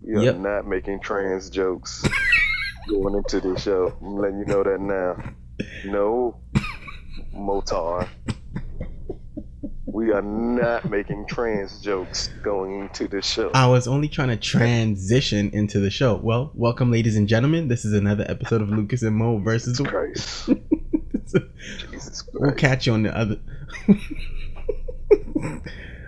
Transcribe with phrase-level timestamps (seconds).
[0.00, 0.36] We are Yep.
[0.38, 2.06] not making trans jokes
[2.88, 3.92] going into this show.
[4.00, 5.16] I'm letting you know that now.
[5.86, 6.36] No,
[7.34, 8.08] Motar.
[9.86, 13.50] We are not making trans jokes going into this show.
[13.54, 16.16] I was only trying to transition into the show.
[16.16, 17.68] Well, welcome, ladies and gentlemen.
[17.68, 19.84] This is another episode of Lucas and Mo versus the.
[19.84, 20.50] Christ.
[21.90, 23.38] Jesus we'll catch you on the other.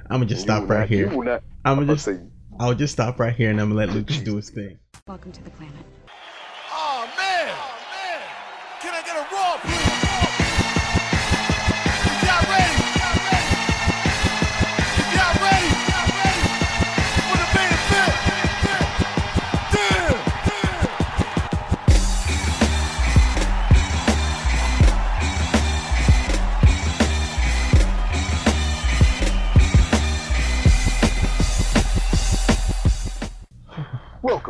[0.08, 1.10] I'm gonna just You stop right not- here.
[1.10, 1.42] You will not.
[1.64, 2.04] I'm gonna just.
[2.04, 2.18] say,
[2.59, 4.79] I'll just stop right here and I'm gonna let Lucas do his thing.
[5.07, 5.75] Welcome to the planet.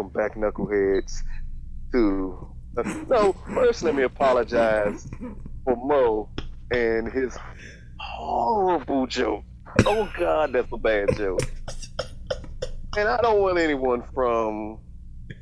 [0.09, 1.23] Back, knuckleheads.
[1.93, 2.55] To
[3.09, 5.09] no, first let me apologize
[5.65, 6.29] for Mo
[6.71, 7.37] and his
[7.99, 9.45] horrible joke.
[9.87, 11.41] Oh God, that's a bad joke.
[12.99, 14.79] And I don't want anyone from,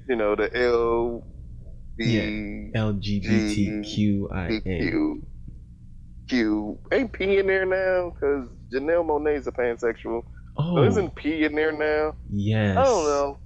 [0.08, 1.24] you know, the L
[1.96, 4.62] B LGBTQIA.
[4.62, 5.22] Q
[6.28, 10.22] Q ain't P in there now because Janelle Monae's a pansexual.
[10.56, 10.76] Oh.
[10.76, 12.14] So Oh, isn't P in there now?
[12.30, 12.76] yes.
[12.76, 13.38] I don't know.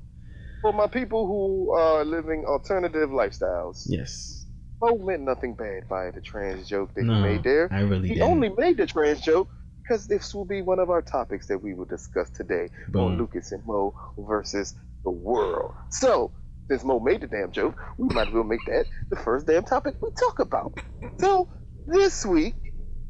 [0.63, 4.47] For my people who are living alternative lifestyles, Yes.
[4.81, 7.69] Mo meant nothing bad by the trans joke that No, he made there.
[7.73, 8.31] I really He didn't.
[8.31, 9.49] only made the trans joke
[9.83, 13.51] because this will be one of our topics that we will discuss today on Lucas
[13.53, 15.73] and Mo versus the world.
[15.91, 16.31] So,
[16.71, 19.65] since Mo made the damn joke, we might as well make that the first damn
[19.65, 20.73] topic we talk about.
[21.19, 21.49] So,
[21.87, 22.55] this week,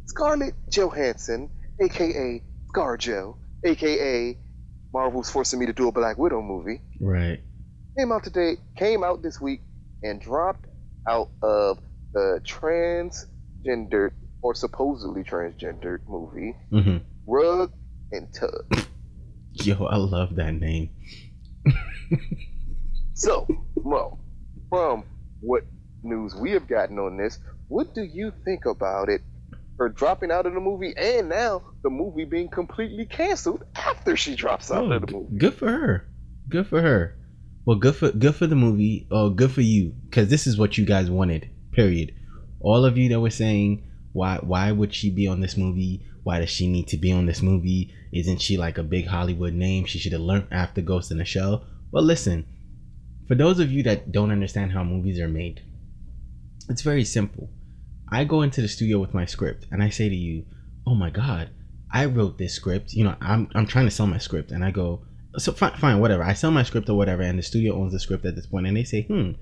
[0.06, 1.50] Scarlett Johansson,
[1.82, 2.42] aka
[2.74, 4.38] ScarJo, aka
[4.92, 7.40] Marvel's forcing me to do a Black Widow movie, Right.
[7.98, 9.60] came out today, came out this week,
[10.02, 10.66] and dropped
[11.08, 11.78] out of
[12.14, 17.70] the transgendered or supposedly transgendered movie hmm Rub
[18.12, 18.86] and Tug.
[19.52, 20.90] Yo, I love that name.
[23.14, 23.48] So,
[23.84, 24.16] Mo,
[24.70, 25.02] from
[25.40, 25.64] what
[26.04, 29.22] news we have gotten on this, what do you think about it?
[29.78, 34.34] Her dropping out of the movie, and now the movie being completely canceled after she
[34.34, 35.38] drops out Oh, of the movie.
[35.38, 36.08] good for her.
[36.48, 37.16] Good for her.
[37.64, 39.06] Well, good for good for the movie.
[39.10, 41.48] Oh, good for you, because this is what you guys wanted.
[41.72, 42.14] Period.
[42.60, 46.02] All of you that were saying why why would she be on this movie?
[46.24, 47.94] Why does she need to be on this movie?
[48.12, 49.84] Isn't she like a big Hollywood name?
[49.84, 51.64] She should have learned after Ghost in the Shell.
[51.92, 52.46] Well, listen.
[53.28, 55.62] For those of you that don't understand how movies are made,
[56.68, 57.50] it's very simple.
[58.10, 60.44] I go into the studio with my script and I say to you,
[60.86, 61.50] "Oh my God,
[61.90, 62.92] I wrote this script.
[62.92, 65.04] You know, I'm I'm trying to sell my script." And I go,
[65.36, 66.22] "So fine, fine, whatever.
[66.22, 68.66] I sell my script or whatever." And the studio owns the script at this point,
[68.66, 69.32] and they say, "Hmm,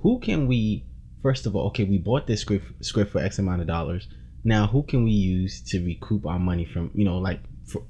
[0.00, 0.86] who can we?
[1.22, 4.08] First of all, okay, we bought this script script for X amount of dollars.
[4.44, 6.90] Now, who can we use to recoup our money from?
[6.94, 7.40] You know, like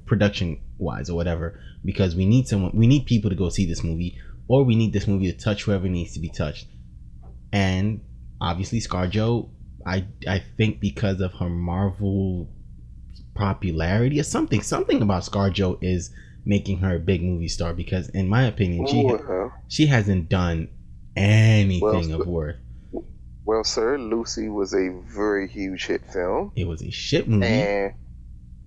[0.05, 1.59] production wise or whatever?
[1.85, 2.71] Because we need someone.
[2.73, 4.17] We need people to go see this movie,
[4.47, 6.67] or we need this movie to touch whoever needs to be touched."
[7.53, 8.01] And
[8.41, 9.49] obviously, Scar ScarJo
[9.87, 12.49] I I think because of her Marvel
[13.35, 16.11] popularity or something something about ScarJo is
[16.45, 20.69] making her a big movie star because in my opinion she Well, she hasn't done
[21.15, 22.55] anything Well, of worth.
[23.45, 26.51] well, sir, Lucy was a very huge hit film.
[26.55, 27.45] It was a shit movie.
[27.45, 27.93] and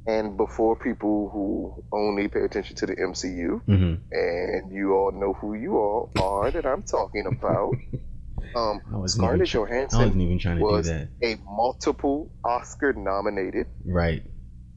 [0.06, 5.32] and before people who only pay attention to the MCU, hmm and you all know
[5.34, 7.74] who you all are that I'm talking about.
[8.54, 11.08] Um, I wasn't even Scarlett I Johansson wasn't even trying to was do that.
[11.22, 14.22] a multiple Oscar nominated, Right.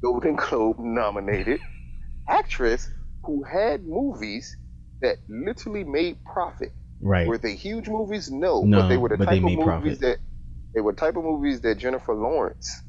[0.03, 1.59] Golden Globe nominated
[2.27, 2.89] actress
[3.23, 4.55] who had movies
[5.01, 6.73] that literally made profit.
[7.01, 7.27] Right.
[7.27, 8.29] Were they huge movies?
[8.31, 9.99] No, No, but they were the type of movies profit.
[10.01, 10.17] that
[10.73, 12.81] they were type of movies that Jennifer Lawrence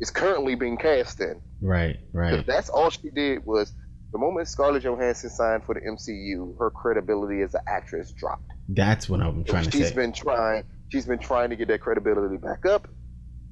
[0.00, 1.40] is currently being cast in.
[1.60, 1.96] Right.
[2.12, 2.44] Right.
[2.46, 3.72] that's all she did was
[4.14, 8.50] the moment Scarlett Johansson signed for the MCU, her credibility as an actress dropped.
[8.68, 9.94] That's what I'm trying to she's say.
[9.94, 12.88] been trying she's been trying to get that credibility back up.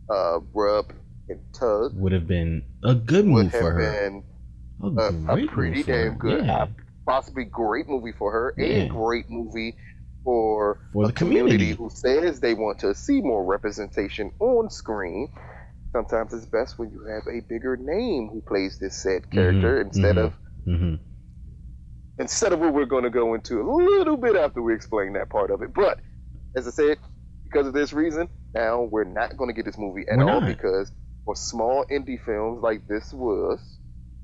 [0.08, 0.92] Uh Rub
[1.28, 3.92] and Tug Would have been a good would move for her.
[4.10, 4.24] been
[4.82, 6.66] A, a, a pretty damn good Yeah.
[7.06, 8.84] possibly great movie for her, Yeah.
[8.84, 9.76] a great movie
[10.24, 11.72] for, For the community.
[11.72, 15.28] who says they want to see more representation on screen.
[15.92, 19.86] Sometimes it's best when you have a bigger name who plays this said character Mhm,
[19.86, 20.26] instead mhm.
[20.26, 20.94] of hmm
[22.18, 25.30] instead of what we're going to go into a little bit after we explain that
[25.30, 25.72] part of it.
[25.74, 25.98] But
[26.56, 26.98] as I said,
[27.44, 30.40] because of this reason, now we're not going to get this movie at We're all
[30.40, 30.46] not.
[30.46, 30.92] because
[31.24, 33.58] for small indie films like this was,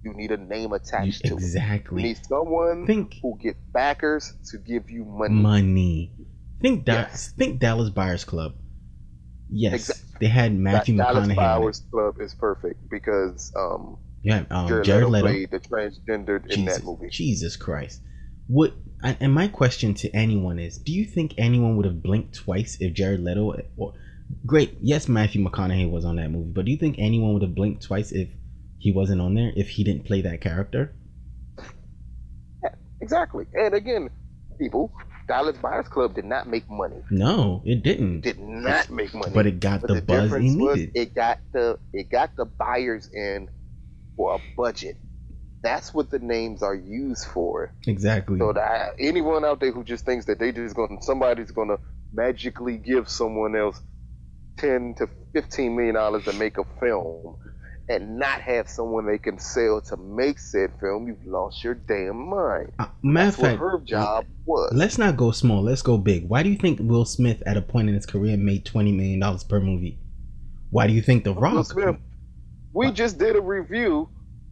[0.04, 1.30] You need a name attached to it.
[1.30, 2.02] You exactly.
[2.02, 5.34] need someone Think who get backers to give you money.
[5.34, 6.12] money.
[6.60, 7.32] Think da- Yes.
[7.36, 8.54] think Dallas Buyers Club.
[9.48, 11.32] Yes, Exact- they had Matthew that Dallas McConaughey.
[11.32, 11.36] it.
[11.36, 13.96] Buyers Club is perfect because um,
[14.28, 17.08] Yeah, um, Jared, Jared Leto, played the transgendered in Jesus, that movie.
[17.10, 18.02] Jesus Christ.
[18.46, 18.74] What?
[19.02, 22.92] And my question to anyone is: Do you think anyone would have blinked twice if
[22.92, 23.54] Jared Leto?
[23.78, 23.94] Or,
[24.44, 27.54] great, yes, Matthew McConaughey was on that movie, but do you think anyone would have
[27.54, 28.28] blinked twice if
[28.76, 29.50] he wasn't on there?
[29.56, 30.94] If he didn't play that character?
[32.62, 33.46] Yeah, Exactly.
[33.54, 34.10] And again,
[34.60, 34.92] people,
[35.26, 37.00] Dallas Buyers Club did not make money.
[37.10, 38.20] No, it didn't.
[38.20, 39.32] Did not make money.
[39.32, 40.90] But it got But the, the buzz was needed.
[40.94, 43.48] it got the it got the buyers in
[44.18, 44.96] for a budget.
[45.62, 47.72] That's what the names are used for.
[47.86, 48.38] exactly.
[48.38, 51.68] So that anyone out there who just thinks that they just going to somebody's going
[51.68, 51.78] to
[52.12, 53.80] magically give someone else
[54.58, 57.38] ten to fifteen million dollars to make a film
[57.88, 62.28] and not have someone they can sell to make said film, you've lost your damn
[62.28, 62.72] mind.
[62.78, 64.70] Uh, matter of fact, her job was.
[64.74, 65.62] let's not go small.
[65.62, 66.28] Let's go big.
[66.28, 69.20] Why do you think Will Smith, at a point in his career, made twenty million
[69.20, 69.98] dollars per movie?
[70.70, 71.66] Why do you think The Rock?
[72.72, 74.08] We just did a review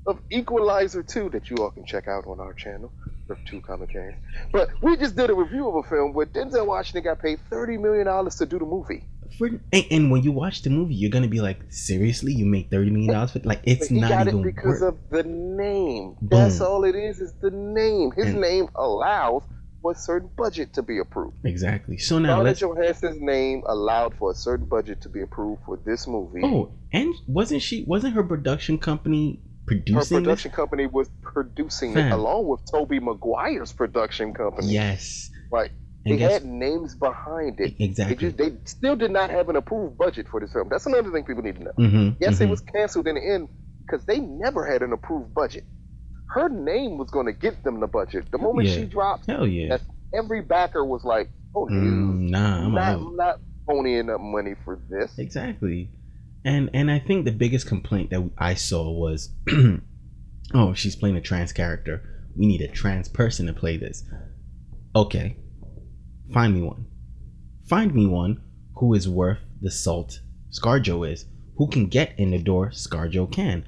[0.06, 2.92] of Equalizer 2 that you all can check out on our channel,
[3.28, 4.16] Earth 2 Comic Cast.
[4.52, 7.80] But we just did a review of a film where Denzel Washington got paid $30
[7.80, 9.04] million to do the movie.
[9.38, 12.70] For, and, and when you watch the movie, you're gonna be like, seriously, you make
[12.70, 14.94] thirty million dollars for like it's he not got even it because worth.
[14.94, 16.14] of the name.
[16.22, 18.12] That's all it is, is the name.
[18.12, 19.42] His And- name allows
[19.86, 21.36] for a certain budget to be approved.
[21.44, 21.96] Exactly.
[21.98, 22.58] So now Scarlett.
[22.58, 26.40] Johansson's name allowed for a certain budget to be approved for this movie.
[26.42, 27.84] Oh, and wasn't she?
[27.86, 30.16] Wasn't her production company producing?
[30.18, 32.08] Her production company was producing Fam.
[32.08, 34.72] it along with Tobey Maguire's production company.
[34.72, 35.30] Yes.
[35.52, 35.70] Right.
[36.04, 37.78] And They guess had names behind it.
[37.78, 38.16] They, exactly.
[38.16, 40.68] just, they still did not have an approved budget for this film.
[40.68, 41.72] That's another thing people need to know.
[41.76, 43.48] hmm Yes, it was canceled in the end
[43.86, 45.64] because they never had an approved budget.
[46.28, 48.24] Her name was going to get them the budget.
[48.30, 48.74] The moment Yeah.
[48.74, 49.68] she dropped, Hell yeah.
[49.70, 53.12] That's- every backer was like, "Oh, Mm, nah, I'm not, out.
[53.14, 55.90] Not ponying up money for this." Exactly.
[56.44, 59.34] And and I think the biggest complaint that I saw was,
[60.54, 62.02] oh, she's playing a trans character.
[62.36, 64.04] We need a trans person to play this.
[64.94, 65.36] Okay,
[66.32, 66.86] find me one.
[67.68, 68.42] Find me one
[68.76, 70.20] who is worth the salt
[70.50, 71.26] ScarJo is.
[71.56, 73.64] Who can get in the door ScarJo can.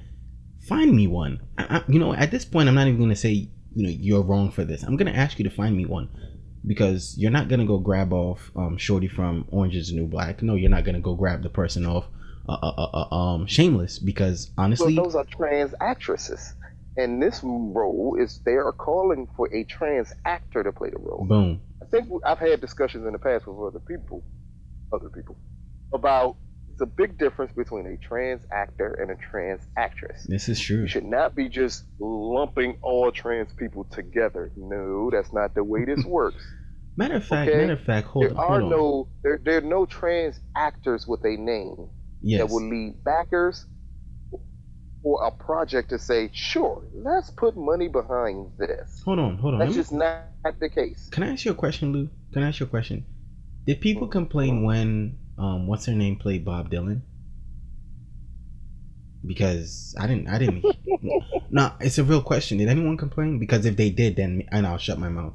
[0.69, 1.41] Find me one.
[1.57, 4.21] I, I, you know, at this point, I'm not even gonna say you know you're
[4.21, 4.83] wrong for this.
[4.83, 6.09] I'm gonna ask you to find me one
[6.65, 10.43] because you're not gonna go grab off um, Shorty from Orange Is the New Black.
[10.43, 12.05] No, you're not gonna go grab the person off
[12.47, 16.53] uh, uh, uh, uh, um, Shameless because Well, honestly, those are trans actresses,
[16.95, 21.25] and this role is they are calling for a trans actor to play the role.
[21.27, 24.23] boom, I think I've had discussions in the past with other people,
[24.93, 25.35] other people,
[25.95, 26.37] about
[26.79, 30.25] the big difference between a trans actor and a trans actress.
[30.27, 30.81] this is true.
[30.81, 34.51] You should not be just lumping all trans people together.
[34.55, 36.43] No, that's not the way this works.
[36.97, 37.57] Matter of fact, Okay.
[37.59, 38.69] matter of fact, hold there on, are hold on.
[38.69, 41.89] no there, there are no trans actors with a name
[42.21, 43.65] yes, that will lead backers
[45.01, 49.01] for a project to say, sure, let's put money behind this.
[49.05, 49.59] hold on, hold on.
[49.59, 50.25] That's me- just not
[50.59, 51.07] the case.
[51.11, 52.09] Can I ask you a question, Lou?
[52.33, 53.05] Can I ask you a question?
[53.65, 57.01] Did people complain when um what's her name played Bob Dylan?
[59.25, 60.63] Because I didn't I didn't
[61.49, 62.57] No, it's a real question.
[62.57, 63.39] Did anyone complain?
[63.39, 65.33] Because if they did then and I'll shut my mouth.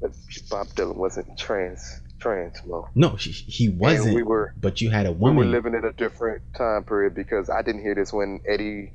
[0.00, 0.12] But
[0.48, 2.88] Bob Dylan wasn't trans trans, Mo.
[2.94, 4.14] No, she, he wasn't.
[4.14, 5.36] we were but you had a woman.
[5.36, 8.92] we were living in a different time period because I didn't hear this when Eddie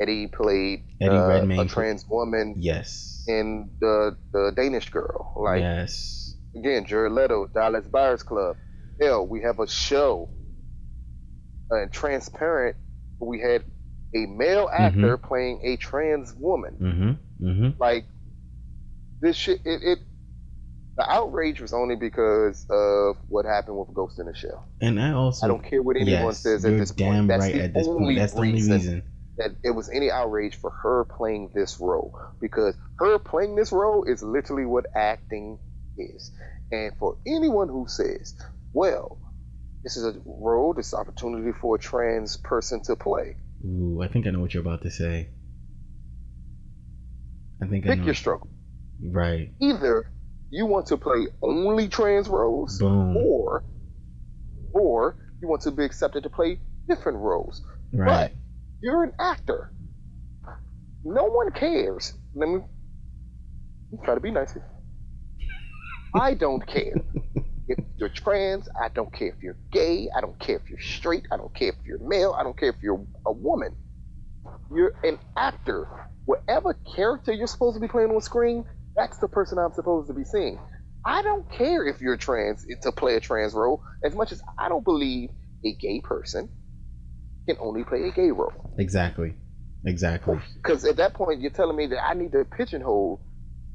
[0.00, 3.24] Eddie played Eddie uh, a trans woman yes.
[3.26, 5.34] in the the Danish girl.
[5.36, 6.27] Like yes.
[6.58, 8.56] Again, Jared Leto, Dallas Buyers Club.
[9.00, 10.30] Hell, we have a show,
[11.70, 12.76] uh, transparent.
[13.20, 13.64] We had
[14.14, 16.76] a male actor playing a trans woman.
[16.80, 17.48] Mm-hmm.
[17.48, 17.80] Mm-hmm.
[17.80, 18.06] Like
[19.20, 19.98] this shit, it, it.
[20.96, 24.66] The outrage was only because of what happened with Ghost in the Shell.
[24.80, 27.28] And I also I don't care what anyone yes, says at this damn point.
[27.28, 28.18] That's right the at this point.
[28.18, 29.02] That's the only reason.
[29.36, 34.02] that it was any outrage for her playing this role because her playing this role
[34.04, 35.60] is literally what acting
[35.98, 36.32] is.
[36.70, 38.34] And for anyone who says,
[38.72, 39.18] well,
[39.82, 44.26] this is a role, this opportunity for a trans person to play, Ooh, I think
[44.26, 45.30] I know what you're about to say.
[47.62, 48.04] I think I pick know.
[48.06, 48.48] your struggle.
[49.12, 49.50] right.
[49.60, 50.10] Either
[50.50, 53.16] you want to play only trans roles, Boom.
[53.16, 53.64] or
[54.72, 57.62] or you want to be accepted to play different roles.
[57.92, 58.30] Right.
[58.30, 58.32] But
[58.80, 59.72] you're an actor.
[61.04, 62.12] No one cares.
[62.34, 62.54] Let me
[63.90, 64.56] let me try to be nice.
[66.14, 66.94] I don't care
[67.68, 68.68] if you're trans.
[68.80, 70.08] I don't care if you're gay.
[70.16, 71.26] I don't care if you're straight.
[71.32, 72.34] I don't care if you're male.
[72.38, 73.74] I don't care if you're a woman.
[74.74, 75.86] you're an actor.
[76.24, 78.64] Whatever character you're supposed to be playing on screen,
[78.96, 80.58] that's the person I'm supposed to be seeing.
[81.04, 84.68] I don't care if you're trans to play a trans role, as much as I
[84.68, 85.30] don't believe
[85.64, 86.50] a gay person
[87.46, 88.52] can only play a gay role.
[88.78, 89.34] Exactly.
[89.86, 90.40] Exactly.
[90.56, 93.22] Because at that point, you're telling me that I need to pigeonhole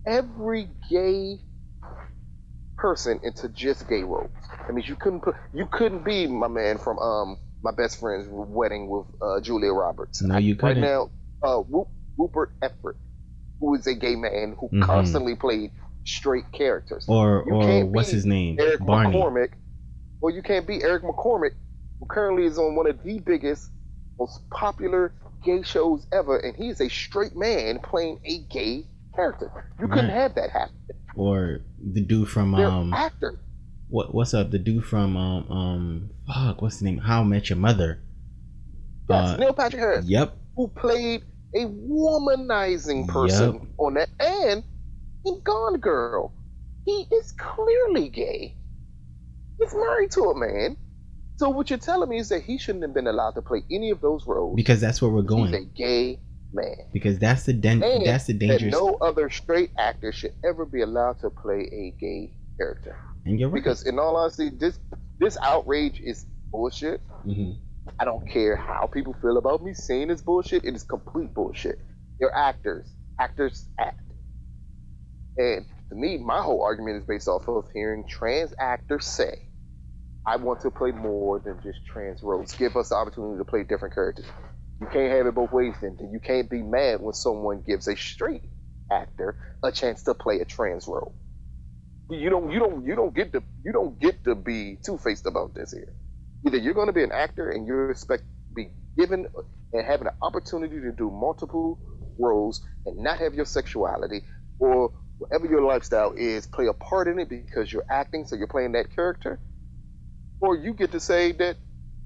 [0.06, 1.40] every gay
[2.84, 4.30] person into just gay roles.
[4.68, 8.28] That means you couldn't put you couldn't be my man from um my best friend's
[8.30, 10.22] wedding with uh, Julia Roberts.
[10.22, 10.82] No, you Right couldn't.
[10.82, 11.10] now,
[11.42, 11.62] uh,
[12.18, 12.98] Rupert Everett,
[13.62, 14.82] who is a gay man who Mhm.
[14.84, 15.72] constantly played
[16.04, 17.06] straight characters.
[17.08, 18.58] or You or what's his name?
[18.60, 19.16] Eric Barney.
[19.18, 19.52] McCormack,
[20.20, 21.52] or you can't be Eric McCormack,
[22.02, 23.72] who currently is on one of the biggest,
[24.20, 25.13] most popular
[25.46, 29.72] gay shows ever, and he's a straight man playing a gay character.
[29.79, 30.75] You couldn't have that happen.
[31.15, 33.38] Or the dude from They're um actors.
[33.89, 34.51] what what's up?
[34.51, 36.98] The dude from um um fuck, what's the name?
[37.00, 38.00] How I Met Your Mother.
[39.10, 40.38] Yes, Uh, Neil Patrick Harris, Yep.
[40.55, 41.24] who played
[41.55, 43.62] a womanizing person Yep.
[43.77, 44.63] on that, and
[45.25, 46.34] in Gone Girl,
[46.86, 48.55] he is clearly gay.
[49.60, 50.77] He's married to a man.
[51.36, 53.89] So what you're telling me is that he shouldn't have been allowed to play any
[53.91, 54.55] of those roles.
[54.55, 55.48] Because that's where we're going.
[55.53, 56.20] He's a gay
[56.54, 56.76] man.
[56.94, 58.72] Because that's the den- And that's the that dangerous.
[58.74, 62.96] no other straight actor should ever be allowed to play a gay character.
[63.26, 63.56] and you're right.
[63.64, 64.80] Because in all honesty, this
[65.20, 67.02] this outrage is bullshit.
[67.26, 67.58] Mhm.
[68.00, 70.64] I don't care how people feel about me saying it's bullshit.
[70.66, 71.80] It is complete bullshit.
[72.20, 72.88] They're actors.
[73.20, 74.00] Actors act.
[75.38, 79.48] And to me, my whole argument is based off of hearing trans actors say,
[80.26, 82.54] I want to play more than just trans roles.
[82.56, 84.26] Give us the opportunity to play different characters.
[84.84, 85.98] You can't have it both ways then.
[86.12, 88.44] You can't be mad when someone gives a straight
[88.92, 91.16] actor a chance to play a trans role.
[92.10, 95.25] You don't you don't you don't get to you don't get to be two faced
[95.25, 95.94] about this here.
[96.46, 99.28] Either you're gonna be an actor and you expect to be given
[99.74, 101.80] and having an opportunity to do multiple
[102.20, 104.24] roles and not have your sexuality
[104.60, 108.48] or whatever your lifestyle is play a part in it because you're acting so you're
[108.48, 109.40] playing that character
[110.42, 111.58] or you get to say that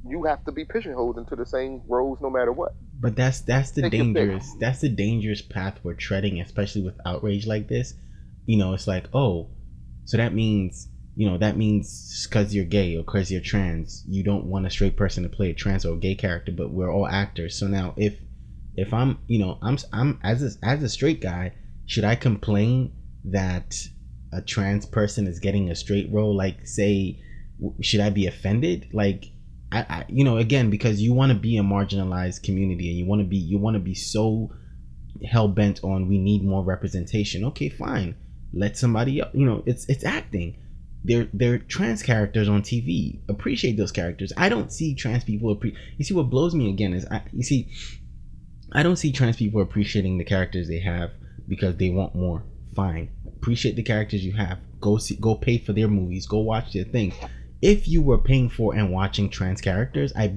[0.09, 3.71] you have to be pigeonholed into the same roles no matter what But that's that's
[3.71, 7.93] the Take dangerous that's the dangerous path we're treading, especially with outrage like this.
[8.45, 9.49] You know, it's like, oh,
[10.05, 14.23] so that means you know that means because you're gay or because you're trans, you
[14.23, 16.51] don't want a straight person to play a trans or a gay character.
[16.51, 18.17] But we're all actors, so now if
[18.75, 21.53] if I'm you know I'm I'm as a, as a straight guy,
[21.85, 22.93] should I complain
[23.25, 23.75] that
[24.31, 26.35] a trans person is getting a straight role?
[26.35, 27.19] Like, say,
[27.81, 28.89] should I be offended?
[28.93, 29.25] Like,
[29.71, 33.05] I, I you know again because you want to be a marginalized community and you
[33.05, 34.51] want to be you want to be so
[35.29, 38.15] hell bent on we need more representation okay fine.
[38.53, 40.57] Let somebody else you know it's it's acting.
[41.03, 44.31] They're they're trans characters on tv appreciate those characters.
[44.37, 47.43] I don't see trans people appre- you see what blows me again is I, you
[47.43, 47.71] see
[48.73, 51.11] i don't see trans people appreciating the characters they have
[51.47, 52.43] because they want more.
[52.75, 53.09] Fine.
[53.25, 54.59] Appreciate the characters you have.
[54.79, 56.25] Go see go pay for their movies.
[56.25, 57.13] Go watch their thing
[57.61, 60.33] if you were paying for and watching trans characters, I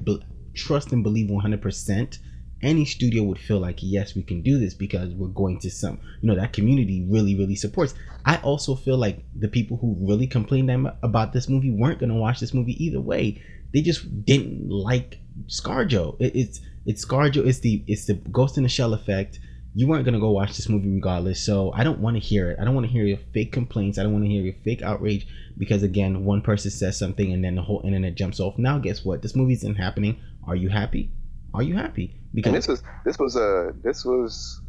[0.53, 2.17] trust and believe 100%
[2.63, 5.99] any studio would feel like, yes, we can do this because we're going to some,
[6.21, 7.95] you know, that community really, really supports.
[8.25, 10.69] I also feel like the people who really complained
[11.01, 13.41] about this movie weren't going to watch this movie either way.
[13.73, 16.17] They just didn't like ScarJo.
[16.19, 17.45] It, it's it's ScarJo.
[17.45, 19.39] It's the it's the Ghost in the Shell effect.
[19.73, 22.59] You weren't gonna go watch this movie regardless, so I don't want to hear it.
[22.59, 23.97] I don't want to hear your fake complaints.
[23.97, 25.25] I don't want to hear your fake outrage
[25.57, 28.57] because again, one person says something and then the whole internet jumps off.
[28.57, 29.21] Now, guess what?
[29.21, 30.19] This movie isn't happening.
[30.47, 31.11] Are you happy?
[31.53, 32.15] Are you happy?
[32.15, 34.61] and Because this was this was a this was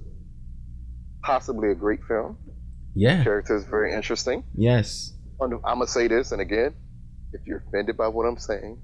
[1.23, 2.37] possibly a great film
[2.95, 6.75] yeah, character is very interesting yes, I'm gonna say this, and again,
[7.33, 8.81] if you're offended by what I'm saying,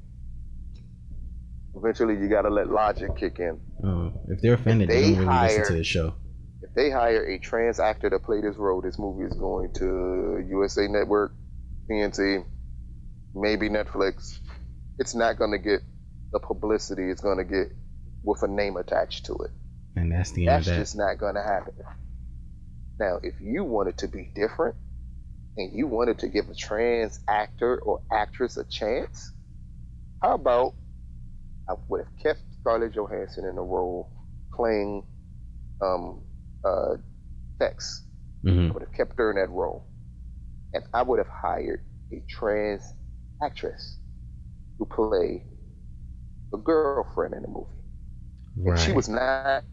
[1.76, 3.60] eventually you gotta let logic kick in.
[3.84, 6.14] oh, if they're offended, they, they don't really listen to the show.
[6.62, 10.44] If they hire a trans actor to play this role, this movie is going to
[10.48, 11.32] USA Network,
[11.90, 12.44] TNT,
[13.34, 14.38] maybe Netflix.
[14.98, 15.80] It's not gonna get
[16.32, 17.68] the publicity it's gonna get
[18.22, 19.50] with a name attached to it.
[19.96, 20.80] And that's the end That's of that.
[20.80, 21.72] just not gonna happen.
[22.98, 24.74] Now, if you wanted to be different
[25.56, 29.32] and you wanted to give a trans actor or actress a chance,
[30.20, 30.74] how about
[31.68, 34.10] I would have kept Scarlett Johansson in the role
[34.52, 35.04] playing
[35.80, 36.22] um,
[36.64, 36.96] uh,
[37.60, 38.04] Tex.
[38.42, 39.86] hmm I would have kept her in that role.
[40.72, 41.80] And I would have hired
[42.12, 42.94] a trans
[43.42, 43.98] actress
[44.78, 45.44] to play
[46.54, 47.66] a girlfriend in the movie.
[48.56, 48.92] Right.
[48.92, 49.64] She was not,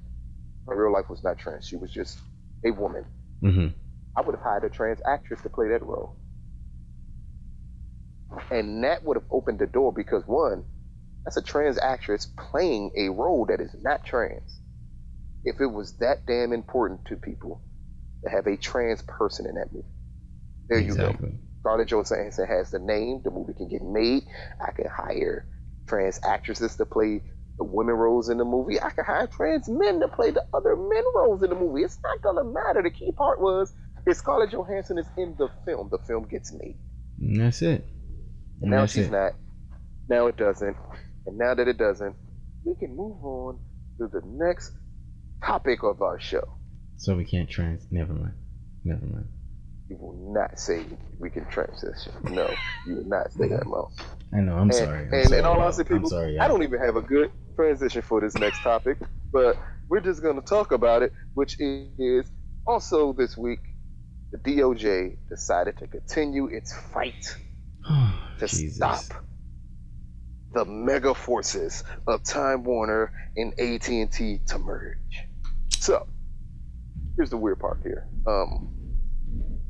[0.67, 1.65] her real life was not trans.
[1.65, 2.19] She was just
[2.65, 3.05] a woman.
[3.41, 3.67] hmm
[4.15, 6.17] I would have hired a trans actress to play that role.
[8.49, 10.65] And that would have opened the door because, one,
[11.23, 14.61] that's a trans actress playing a role that is not trans.
[15.43, 17.63] if it was that damn important to people
[18.23, 19.87] to have a trans person in that movie.
[20.69, 21.05] There you go.
[21.07, 21.39] exactly.
[21.61, 23.21] Scarlett Johansson has the name.
[23.23, 24.23] The movie can get made.
[24.61, 25.47] I can hire
[25.87, 27.21] trans actresses to play
[27.57, 28.81] the women roles in the movie.
[28.81, 31.81] I can hire trans men to play the other men roles in the movie.
[31.83, 32.81] It's not gonna matter.
[32.83, 33.73] The key part was
[34.05, 36.77] if Scarlett Johansson is in the film, the film gets made.
[37.19, 37.85] And that's it.
[38.61, 39.11] And And now she's it.
[39.11, 39.33] not.
[40.09, 40.75] Now it doesn't.
[41.25, 42.15] And now that it doesn't,
[42.63, 43.59] we can move on
[43.99, 44.71] to the next
[45.43, 46.57] topic of our show.
[46.97, 47.87] So we can't trans.
[47.89, 48.33] Never mind.
[48.83, 49.27] Never mind.
[49.89, 50.83] You will not say
[51.19, 52.11] we can transition.
[52.23, 52.49] No,
[52.87, 53.91] you will not say that, Mo.
[54.33, 54.55] I know.
[54.55, 55.07] I'm and, sorry.
[55.07, 56.39] I'm and sorry, in all honesty, people, I'm sorry.
[56.39, 58.97] I don't even have a good transition for this next topic,
[59.31, 62.25] but we're just going to talk about it, which is
[62.65, 63.59] also this week,
[64.31, 67.37] the DOJ decided to continue its fight
[68.39, 68.75] to Jesus.
[68.75, 69.03] stop
[70.53, 75.27] the mega forces of Time Warner and AT&T to merge.
[75.77, 76.07] So,
[77.17, 78.07] here's the weird part here.
[78.25, 78.74] Um,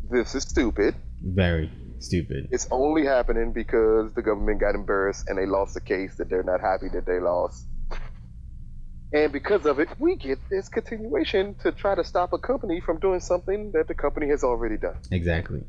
[0.10, 0.96] this is stupid.
[1.22, 2.48] Very stupid.
[2.52, 6.44] It's only happening because the government got embarrassed and they lost a case that they're
[6.44, 7.66] not happy that they lost.
[9.12, 13.00] And because of it, we get this continuation to try to stop a company from
[13.00, 14.98] doing something that the company has already done.
[15.12, 15.62] Exactly.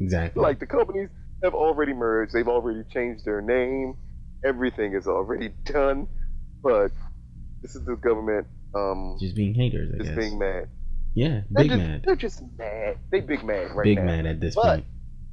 [0.00, 0.42] Exactly.
[0.42, 1.08] Like the companies
[1.42, 3.96] have already merged, they've already changed their name,
[4.44, 6.08] everything is already done.
[6.62, 6.92] But
[7.62, 9.90] this is the government um just being haters.
[9.94, 10.18] I just guess.
[10.18, 10.68] being mad.
[11.14, 11.42] Yeah.
[11.50, 12.02] They're Big just, mad.
[12.04, 12.98] They're just mad.
[13.10, 14.02] They big mad right Big now.
[14.02, 14.84] Big mad at this But- point.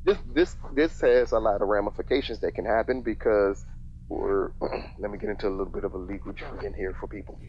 [0.05, 3.63] this this this has a lot of ramifications that can happen because
[4.09, 4.51] we're
[5.00, 7.39] let me get into a little bit of a legal jargon here for people.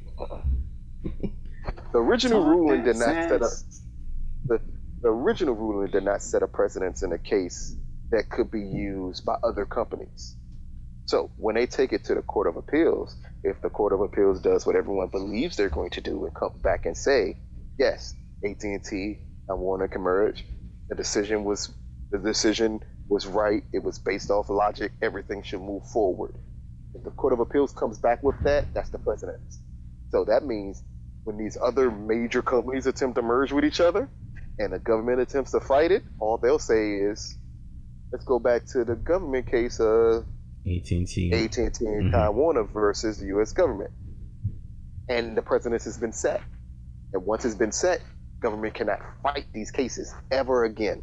[1.05, 3.51] the original ruling did not set up
[4.47, 4.61] the,
[5.01, 7.77] the original ruling did not set a precedence in a case
[8.11, 10.37] that could be used by other companies.
[11.07, 14.41] So when they take it to the Court of Appeals, if the Court of Appeals
[14.41, 17.39] does what everyone believes they're going to do and come back and say,
[17.79, 19.19] yes, AT&T
[19.49, 20.45] and Warner can merge,
[20.89, 21.73] the decision was
[22.11, 23.63] the decision was right.
[23.73, 24.93] It was based off logic.
[25.01, 26.35] Everything should move forward.
[26.95, 29.61] If the Court of Appeals comes back with that, that's the precedence.
[30.11, 30.83] So that means
[31.25, 34.09] when these other major companies attempt to merge with each other,
[34.59, 37.39] and the government attempts to fight it, all they'll say is,
[38.13, 40.27] "Let's go back to the government case of
[40.67, 41.33] AT&T.
[41.33, 42.13] AT&T and Mhm.
[42.13, 43.53] Time Warner versus the U.S.
[43.53, 43.91] government."
[45.09, 46.43] And the precedent has been set.
[47.13, 48.01] And once it's been set,
[48.43, 51.03] government cannot fight these cases ever again.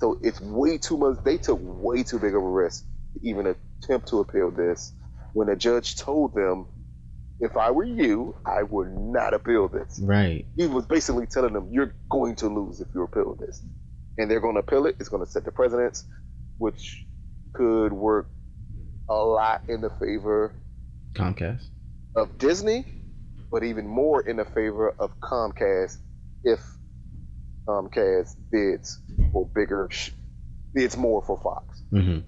[0.00, 1.16] So it's way too much.
[1.24, 3.46] They took way too big of a risk to even
[3.82, 4.92] attempt to appeal this.
[5.32, 6.66] When a judge told them,
[7.40, 10.46] "If I were you, I would not appeal this." Right.
[10.56, 13.62] he was basically telling them you're going to lose if you appeal this
[14.16, 16.04] and they're going to appeal it it's going to set the precedence
[16.58, 17.06] which
[17.54, 18.28] could work
[19.08, 20.52] a lot in the favor
[21.14, 21.68] Comcast.
[22.16, 22.84] of disney
[23.52, 25.98] but even more in the favor of comcast
[26.44, 26.60] if
[27.66, 29.00] comcast bids
[29.32, 29.88] for bigger
[30.74, 32.18] bids more for fox hmm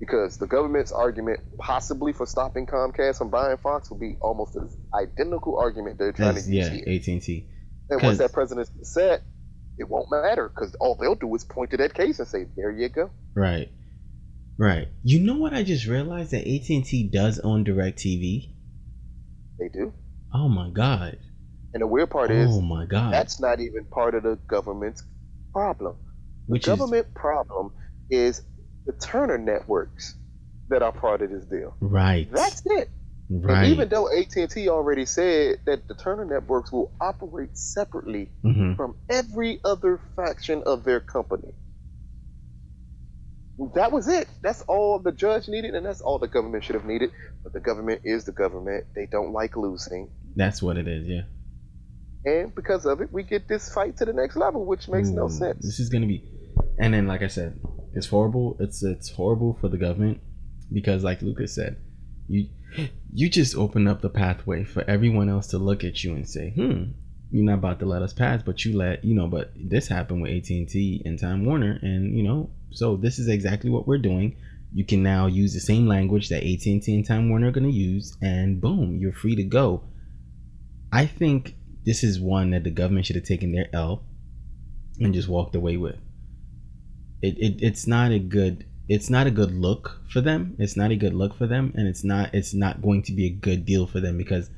[0.00, 4.68] because the government's argument possibly for stopping comcast from buying fox will be almost an
[4.94, 6.74] identical argument they're trying That's, to use yeah.
[6.74, 7.48] here AT&T.
[7.90, 9.22] And once that precedent is set,
[9.78, 12.70] it won't matter because all they'll do is point to that case and say, "There
[12.70, 13.70] you go." Right.
[14.58, 14.88] Right.
[15.02, 15.52] You know what?
[15.52, 18.54] I just realized that AT&T does own DirecTV.
[19.58, 19.92] They do.
[20.32, 21.18] Oh my god.
[21.74, 23.12] And the weird part is Oh my god.
[23.12, 25.02] that's not even part of the government's
[25.52, 25.96] problem.
[26.46, 27.72] Which the is government problem
[28.08, 28.42] is
[28.86, 30.14] the Turner networks
[30.68, 31.74] that are part of this deal.
[31.80, 32.28] right.
[32.32, 32.90] That's it.
[33.28, 33.64] right.
[33.64, 38.94] And even though AT&T already said that the Turner networks will operate separately hmm from
[39.08, 41.52] every other faction of their company.
[43.76, 44.26] That was it.
[44.42, 47.10] That's all the judge needed, and that's all the government should have needed.
[47.44, 48.84] But the government is the government.
[48.96, 50.10] They don't like losing.
[50.34, 51.06] That's what it is.
[51.06, 51.22] Yeah.
[52.24, 55.28] And because of it, we get this fight to the next level, which makes no
[55.28, 55.62] sense.
[55.62, 56.24] This is gonna be,
[56.78, 57.60] and then like I said,
[57.94, 58.56] it's horrible.
[58.60, 60.20] It's it's horrible for the government
[60.72, 61.76] because, like Lucas said,
[62.28, 62.48] you
[63.12, 66.50] you just open up the pathway for everyone else to look at you and say,
[66.50, 66.92] "Hmm,
[67.30, 69.28] you're not about to let us pass," but you let you know.
[69.28, 73.18] But this happened with AT and T and Time Warner, and you know, so this
[73.18, 74.36] is exactly what we're doing.
[74.72, 77.52] You can now use the same language that AT and T and Time Warner are
[77.52, 79.84] going to use, and boom, you're free to go.
[80.90, 84.02] I think this is one that the government should have taken their L
[85.00, 85.96] and just walked away with.
[87.22, 90.56] It, it it's not a good it's not a good look for them.
[90.58, 93.26] It's not a good look for them, and it's not it's not going to be
[93.26, 94.50] a good deal for them because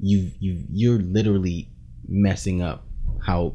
[0.00, 1.68] you you you're literally
[2.08, 2.84] messing up
[3.24, 3.54] how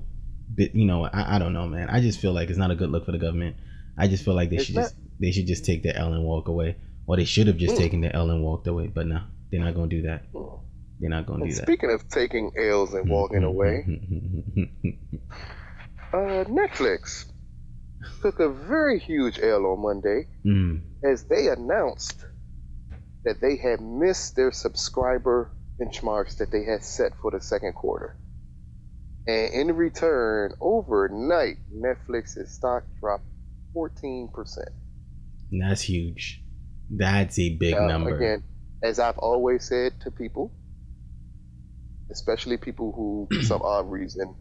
[0.58, 1.90] you know I, I don't know man.
[1.90, 3.56] I just feel like it's not a good look for the government.
[3.98, 6.14] I just feel like they It's should not- just they should just take their L
[6.14, 7.80] and walk away, or they should have just Mm.
[7.80, 8.88] taken their L and walked away.
[8.88, 10.24] But no, they're not gonna do that.
[11.02, 11.64] They're not gonna And do that.
[11.66, 13.84] speaking of taking L's and walking away,
[16.14, 17.26] uh, Netflix
[18.22, 22.26] took a very huge L on Monday Mm, as they announced
[23.26, 28.16] that they had missed their subscriber benchmarks that they had set for the second quarter.
[29.28, 33.26] And in return, overnight, Netflix's stock dropped
[33.76, 34.30] 14%.
[35.60, 36.44] that's huge.
[36.90, 38.16] That's a big Uh, number.
[38.16, 38.44] Again,
[38.84, 40.52] as I've always said to people,
[42.12, 44.36] especially people who, for some odd reason,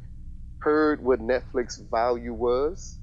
[0.60, 2.98] heard what Netflix value was,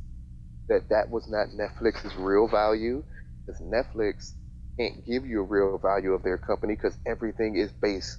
[0.69, 3.03] that that was not Netflix's real value,
[3.45, 4.33] because Netflix
[4.79, 8.17] can't give you a real value of their company because everything is based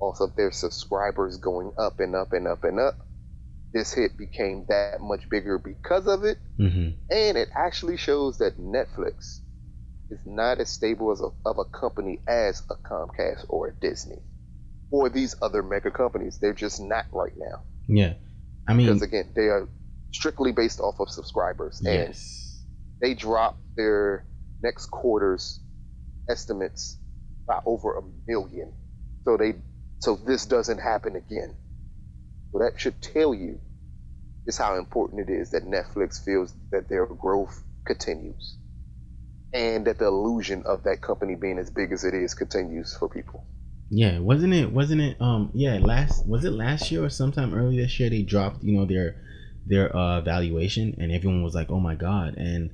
[0.00, 2.98] off of their subscribers going up and up and up and up.
[3.72, 8.58] This hit became that much bigger because of it, hmm and it actually shows that
[8.58, 9.40] Netflix
[10.10, 14.22] is not as stable as a, of a company as a Comcast or a Disney
[14.94, 16.38] or these other mega companies.
[16.40, 18.14] They're just not right now Yeah,
[18.68, 19.68] I mean, because again, they are
[20.12, 21.88] strictly based off of subscribers, and
[23.02, 24.24] they dropped their
[24.62, 25.60] next quarter's
[26.30, 26.98] estimates
[27.48, 28.72] by over a million.
[29.24, 29.54] So they,
[29.98, 31.54] so this doesn't happen again.
[32.52, 33.60] So that should tell you
[34.46, 38.58] just how important it is that Netflix feels that their growth continues,
[39.52, 43.08] and that the illusion of that company being as big as it is continues for
[43.08, 43.44] people.
[43.94, 44.18] Yeah.
[44.18, 44.72] Wasn't it?
[44.72, 45.16] Wasn't it?
[45.20, 45.78] Um, yeah.
[45.78, 48.10] Last was it last year or sometime early this year?
[48.10, 49.14] They dropped, you know, their
[49.66, 52.70] their uh valuation, and everyone was like, "Oh my god!" And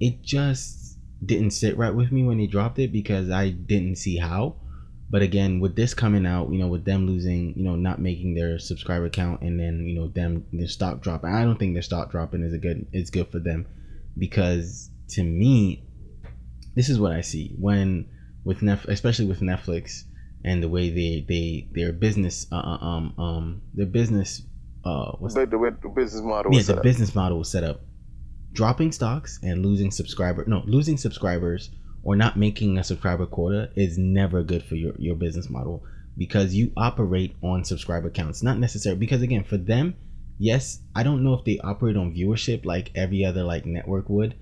[0.00, 4.16] it just didn't sit right with me when they dropped it because I didn't see
[4.16, 4.56] how.
[5.10, 8.34] But again, with this coming out, you know, with them losing, you know, not making
[8.34, 11.34] their subscriber count, and then you know them their stock dropping.
[11.34, 12.86] I don't think their stock dropping is a good.
[12.94, 13.66] It's good for them
[14.16, 15.84] because to me,
[16.76, 18.08] this is what I see when
[18.42, 20.04] with Netf, especially with Netflix
[20.44, 24.42] and the way they they their business uh, uh, um um their business
[24.84, 26.82] uh what's But the, way the business model yeah was the set up.
[26.82, 27.80] business model was set up.
[28.52, 31.70] Dropping stocks and losing subscriber no losing subscribers
[32.02, 35.84] or not making a subscriber quota is never good for your your business model
[36.16, 38.42] because you operate on subscriber counts.
[38.42, 39.94] Not necessarily because again for them
[40.38, 44.34] yes i don't know if they operate on viewership like every other like network would.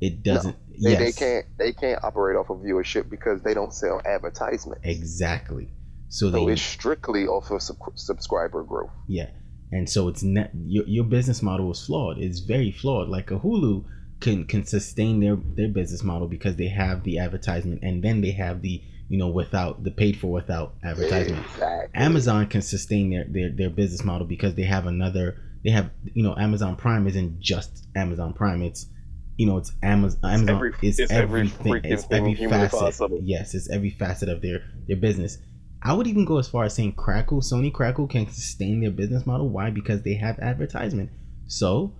[0.00, 3.72] It doesn't They, yes they can't they can't operate off of viewership because they don't
[3.72, 4.80] sell advertisement.
[4.84, 5.68] exactly
[6.08, 8.90] so So they it's strictly off of sub- subscriber growth.
[9.08, 9.30] Yeah,
[9.72, 12.18] and so it's net your, your business model is flawed.
[12.18, 13.08] It's very flawed.
[13.08, 13.84] Like a Hulu
[14.20, 18.30] can can sustain their their business model because they have the advertisement and then they
[18.30, 21.44] have the you know without the paid for without advertisement.
[21.46, 22.00] Exactly.
[22.00, 26.22] Amazon can sustain their, their their business model because they have another they have you
[26.22, 28.86] know Amazon Prime isn't just Amazon Prime it's
[29.36, 31.72] you know it's Amazon Amazon every- is it's every everything.
[31.72, 32.78] Freaking it's every facet.
[32.78, 33.20] possible.
[33.22, 35.38] yes it's every facet of their their business.
[35.82, 39.26] I would even go as far as saying Crackle Sony Crackle can sustain their business
[39.26, 39.50] model.
[39.50, 39.68] Why?
[39.70, 41.10] Because they have advertisement.
[41.46, 41.94] So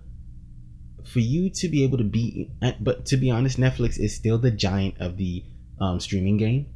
[1.04, 4.50] for you to be able to be but to be honest Netflix is still the
[4.50, 5.44] giant of the
[5.80, 6.66] um, streaming game.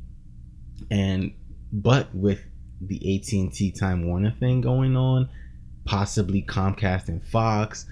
[0.91, 1.33] And
[1.73, 2.41] but with
[2.81, 5.29] the AT&T Time Warner thing going on,
[5.85, 7.87] possibly Comcast and Fox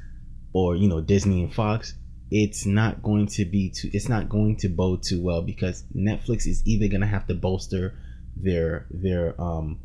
[0.53, 1.95] or you know Disney and Fox,
[2.31, 6.47] it's not going to be too it's not going to bode too well because Netflix
[6.47, 7.99] is either going to have to bolster
[8.37, 9.79] their their um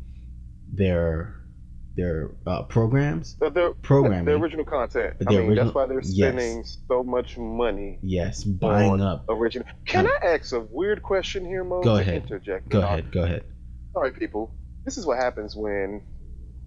[0.72, 1.36] their
[1.94, 5.14] their uh, programs their programming the original content.
[5.20, 6.14] I mean, original- that's why they're yes.
[6.14, 9.68] spending so much money yes buying up original.
[9.84, 11.82] Can I ask a weird question here, Mo?
[11.82, 12.22] Go ahead.
[12.22, 12.68] Interject.
[12.68, 13.44] go ahead go ahead
[13.92, 14.54] Sorry, people.
[14.84, 16.02] This is what happens when,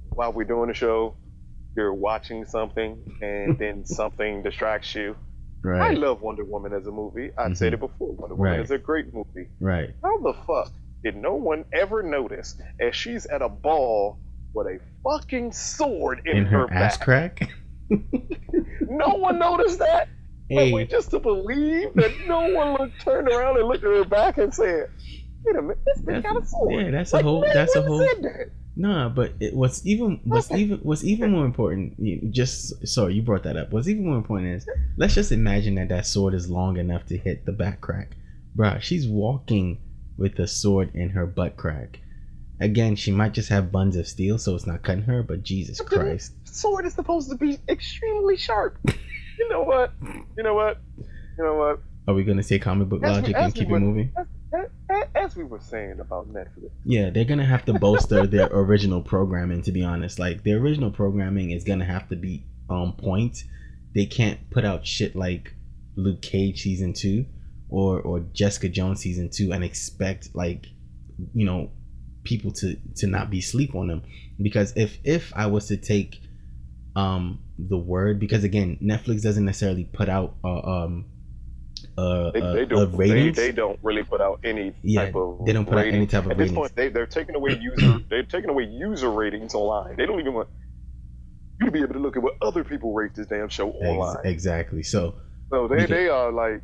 [0.09, 1.15] while we're doing the show,
[1.75, 5.15] you're watching something and then something distracts you.
[5.73, 7.31] I love Wonder Woman as a movie.
[7.37, 7.75] I've said Mhm.
[7.75, 8.11] it before.
[8.13, 8.59] Wonder Woman Right.
[8.61, 9.49] is a great movie.
[9.59, 10.71] right How the fuck
[11.03, 14.17] did no one ever notice as she's at a ball
[14.53, 17.05] with a fucking sword in, in her her, ass back?
[17.05, 17.49] crack
[18.81, 20.07] No one noticed that.
[20.49, 24.37] Hey just to believe that no one looked, turned around and looked at her back
[24.37, 24.87] and said,
[25.43, 27.97] "Wait a minute, this bitch got a sword." yeah, that's a whole- that's a whole-
[27.97, 28.49] that.
[28.77, 31.93] Nah, but it, what's even what's even what's even more important.
[31.97, 33.71] you- Just sorry, you brought that up.
[33.71, 37.17] What's even more important is let's just imagine that that sword is long enough to
[37.17, 38.17] hit the back crack,
[38.57, 38.81] bruh.
[38.81, 39.79] She's walking
[40.17, 41.99] with the sword in her butt crack.
[42.59, 45.23] Again, she might just have buns of steel, so it's not cutting her.
[45.23, 48.77] But Jesus But Christ, Sword is supposed to be extremely sharp.
[49.39, 49.93] you know what?
[50.37, 50.81] You know what?
[50.97, 51.81] You know what?
[52.07, 54.11] Are we gonna say comic book As logic as and we keep it would- moving?
[54.17, 54.27] As,
[54.89, 59.01] as, as we were saying about Netflix, Yeah, they're gonna have to bolster their original
[59.01, 59.61] programming.
[59.63, 63.43] To be honest, like their original programming is gonna have to be on point.
[63.93, 65.53] They can't put out shit like
[65.95, 67.25] Luke Cage season two
[67.69, 70.67] or or Jessica Jones season two and expect like
[71.33, 71.71] you know
[72.23, 74.03] people to to not be sleep on them
[74.41, 76.21] because if if I was to take
[76.95, 81.05] um the word because again Netflix doesn't necessarily put out uh, um
[81.97, 82.91] uh, They, they don't.
[82.91, 83.37] They, ratings.
[83.37, 85.45] they don't really put out any Yeah, type of.
[85.45, 86.41] they don't put out any type of ratings.
[86.41, 87.99] At this point, they they're taking away user.
[88.09, 89.95] they're taking away user ratings online.
[89.95, 90.49] They don't even want
[91.59, 94.17] you to be able to look at what other people rate this damn show online.
[94.25, 94.83] exactly.
[94.83, 95.15] So
[95.49, 96.61] So they Because- they are like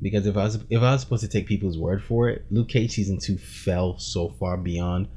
[0.00, 2.68] because if I was if I was supposed to take people's word for it, Luke
[2.68, 5.08] Cage season two fell so far beyond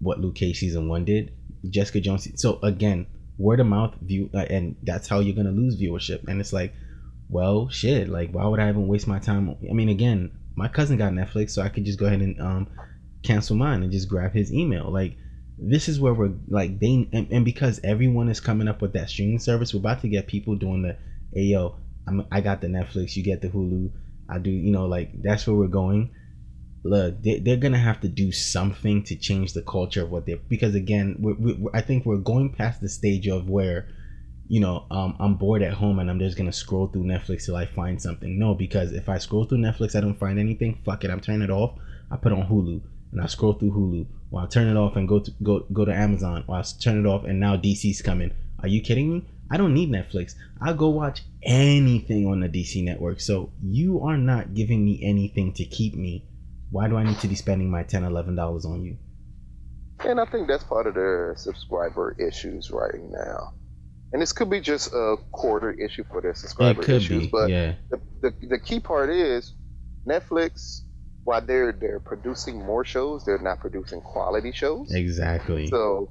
[0.00, 1.32] what Luke Cage season one did.
[1.70, 2.28] Jessica Jones.
[2.40, 3.06] So again,
[3.38, 6.26] word of mouth view, uh, and that's how you're gonna lose viewership.
[6.26, 6.74] And it's like,
[7.32, 8.08] well, shit.
[8.08, 9.56] Like, why would I even waste my time?
[9.68, 12.68] I mean, again, my cousin got Netflix, so I could just go ahead and um
[13.22, 14.90] cancel mine and just grab his email.
[14.92, 15.16] Like,
[15.56, 19.08] this is where we're like they and, and because everyone is coming up with that
[19.08, 20.96] streaming service, we're about to get people doing the,
[21.32, 23.90] hey yo, I'm, I got the Netflix, you get the Hulu.
[24.28, 26.10] I do, you know, like that's where we're going.
[26.84, 30.40] Look, they, they're gonna have to do something to change the culture of what they're
[30.48, 33.88] because again, we're, we I think we're going past the stage of where,
[34.52, 37.56] you know, um, I'm bored at home and I'm just gonna scroll through Netflix till
[37.56, 38.38] I find something.
[38.38, 40.78] No, because if I scroll through Netflix, I don't find anything.
[40.84, 41.78] Fuck it, I'm turning it off.
[42.10, 44.06] I put on Hulu and I scroll through Hulu.
[44.30, 46.44] Or I turn it off and go to go go to Amazon.
[46.48, 48.30] Or I turn it off and now DC's coming.
[48.58, 49.24] Are you kidding me?
[49.50, 50.34] I don't need Netflix.
[50.60, 53.20] I'll go watch anything on the DC network.
[53.20, 56.26] So you are not giving me anything to keep me.
[56.70, 58.98] Why do I need to be spending my 10 dollars on you?
[60.00, 63.54] And I think that's part of their subscriber issues right now.
[64.12, 67.22] And this could be just a quarter issue for their It subscriber could issues.
[67.24, 67.74] be, But yeah.
[67.90, 69.54] the, the, the key part is
[70.08, 70.82] Netflix,
[71.24, 74.92] while they're they're producing more shows, they're not producing quality shows.
[74.92, 75.66] Exactly.
[75.68, 76.10] So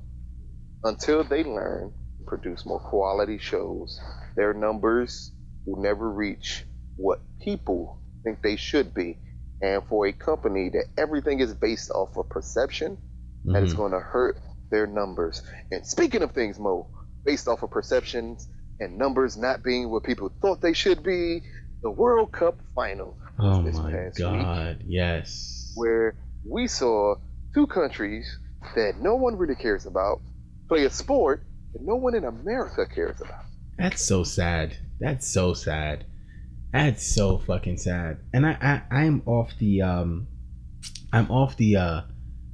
[0.83, 3.99] until they learn to produce more quality shows,
[4.35, 5.31] their numbers
[5.65, 9.17] will never reach what people think they should be.
[9.61, 12.97] And for a company that everything is based off of perception,
[13.45, 13.77] that is Mhm.
[13.77, 14.37] going to hurt
[14.71, 15.43] their numbers.
[15.69, 16.87] And speaking of things, Mo,
[17.25, 18.47] based off of perceptions
[18.79, 21.41] and numbers not being what people thought they should be,
[21.83, 24.77] the World Cup final Oh this my past week.
[24.87, 25.71] Yes.
[25.75, 26.15] where
[26.47, 27.15] we saw
[27.53, 28.37] two countries
[28.75, 30.21] that no one really cares about
[30.67, 33.45] play a sport that no one in America cares about.
[33.77, 34.77] That's so sad.
[34.99, 36.05] That's so sad.
[36.71, 38.19] That's so fucking sad.
[38.33, 40.27] And I, I I'm off the um
[41.11, 42.01] I'm off the uh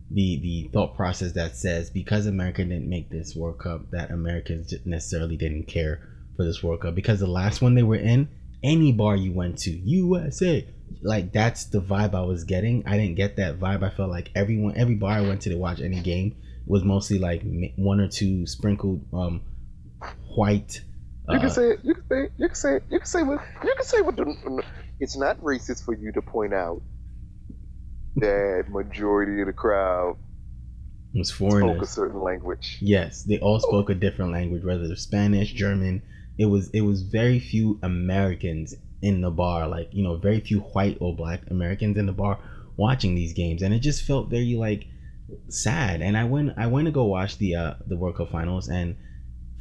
[0.09, 4.73] the the thought process that says because America didn't make this World Cup that Americans
[4.85, 6.01] necessarily didn't care
[6.35, 8.29] for this World Cup because the last one they were in
[8.63, 10.65] any bar you went to USA
[11.01, 12.83] like that's the vibe I was getting.
[12.87, 13.83] I didn't get that vibe.
[13.83, 17.19] I felt like everyone every bar I went to to watch any game was mostly
[17.19, 17.43] like
[17.75, 19.41] one or two sprinkled um
[20.35, 20.81] white
[21.29, 21.79] You uh, can say it.
[21.83, 22.31] You can say it.
[22.37, 22.83] You can say it.
[22.89, 23.41] You can say what.
[23.63, 24.15] You can say what.
[24.15, 24.63] The,
[24.99, 26.81] it's not racist for you to point out
[28.17, 30.17] that majority of the crowd
[31.13, 32.77] was foreign spoke a certain language.
[32.81, 36.01] Yes, they all spoke a different language, whether it's Spanish, German.
[36.37, 40.59] It was it was very few Americans in the bar, like you know, very few
[40.59, 42.39] white or black Americans in the bar
[42.75, 44.85] watching these games, and it just felt very like
[45.49, 46.01] sad.
[46.01, 48.95] And I went I went to go watch the uh the World Cup finals, and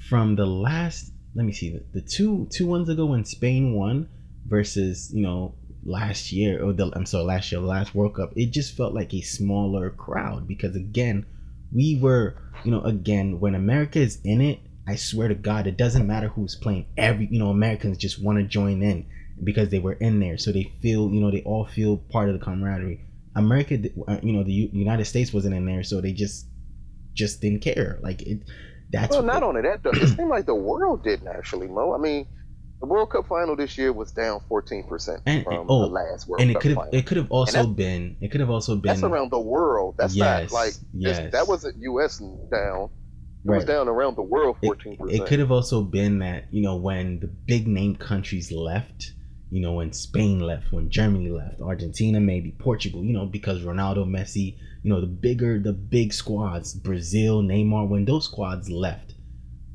[0.09, 4.09] from the last let me see the, the two two ones ago when Spain won
[4.47, 5.55] versus you know
[5.87, 9.15] last year or the I'm sorry last year last World Cup, it just felt like
[9.15, 11.27] a smaller crowd because again
[11.73, 14.61] we were you know again when America is in it.
[14.89, 16.87] I swear to God, it doesn't matter who's playing.
[16.97, 19.07] Every you know Americans just want to join in
[19.43, 22.39] because they were in there, so they feel you know they all feel part of
[22.39, 23.01] the camaraderie.
[23.37, 26.47] America, uh, you know, the U- United States wasn't in there, so they just
[27.13, 27.99] just didn't care.
[28.03, 28.41] Like it,
[28.91, 31.95] that's Well, not only that, though, it seemed like the world didn't actually, Mo.
[31.95, 32.27] I mean,
[32.87, 36.41] the World Cup final this year was down 14% And- from oh, the last World
[36.41, 36.95] and it Cup could have final.
[36.95, 39.97] it could have also been it could have also been That's around the world.
[39.99, 41.33] That's Yes, not like yes.
[41.33, 42.19] that wasn't U.S.
[42.51, 42.91] down.
[43.45, 45.13] It was down around the world It- 14%.
[45.13, 49.13] It, could have also been that you know when the big name countries left,
[49.51, 54.05] you know when Spain left, when Germany left, Argentina, maybe Portugal, you know because Ronaldo,
[54.07, 59.15] Messi, you know the bigger the big squads, Brazil, Neymar, when those squads left,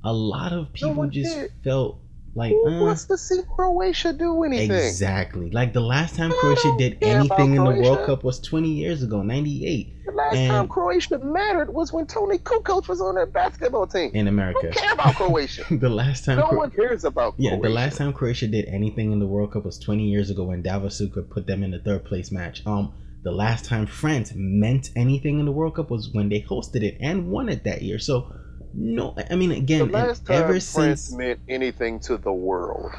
[0.04, 1.52] a lot of people one just did.
[1.63, 2.00] felt
[2.34, 4.72] like Who uh, wants to see Croatia do anything?
[4.72, 9.04] exactly like the last time Croatia did anything in the World Cup was 20 years
[9.04, 13.26] ago, 98 The last And- time Croatia mattered was when Toni Kukoc was on their
[13.26, 14.12] basketball team.
[14.13, 14.67] in America.
[14.67, 15.65] Who care about Croatia?
[15.72, 17.67] the last time no Cro- one cares about Yeah, Croatia.
[17.67, 20.62] the last time Croatia did anything in the World Cup was 20 years ago when
[20.62, 22.65] Davor Suker put them in the third place match.
[22.65, 26.82] Um, the last time France meant anything in the World Cup was when they hosted
[26.82, 28.00] it and won it that year.
[28.00, 28.32] So,
[28.73, 32.91] no, I mean, again, and last time ever France since meant anything to the world.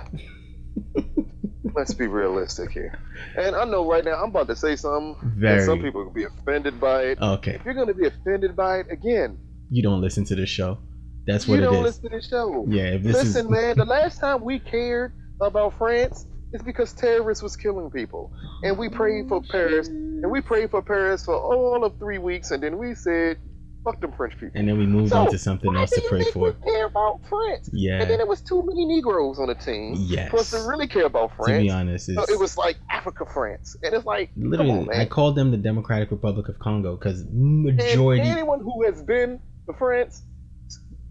[1.75, 2.99] let's be realistic here.
[3.37, 5.59] And I know right now I'm about to say something Very.
[5.59, 7.21] that some people will be offended by it.
[7.21, 9.39] Okay, If you're gonna be offended by it, again,
[9.71, 10.79] you don't listen to the show.
[11.27, 11.83] That's you what it don't is.
[11.83, 12.67] listen to the show.
[12.69, 16.93] Yeah, if this Listen, is man, the last time we cared about France is because
[16.93, 18.33] terrorists was killing people.
[18.65, 22.51] And we prayed for Paris and we prayed for Paris for all of three weeks
[22.51, 23.39] and then we said,
[23.85, 24.51] fuck them French people.
[24.55, 26.53] and then we moved So, on to something else to pray for.
[26.53, 27.69] Care about France.
[27.69, 28.17] And then Yeah.
[28.17, 30.31] there was too many Negroes on the team Yes.
[30.31, 31.51] for us to really care about France.
[31.53, 33.77] To be honest, So it was like Africa France.
[33.83, 35.01] And it's like literally on, man.
[35.01, 39.41] I called them the Democratic Republic of Congo because And majority, anyone who has been
[39.67, 40.23] to France,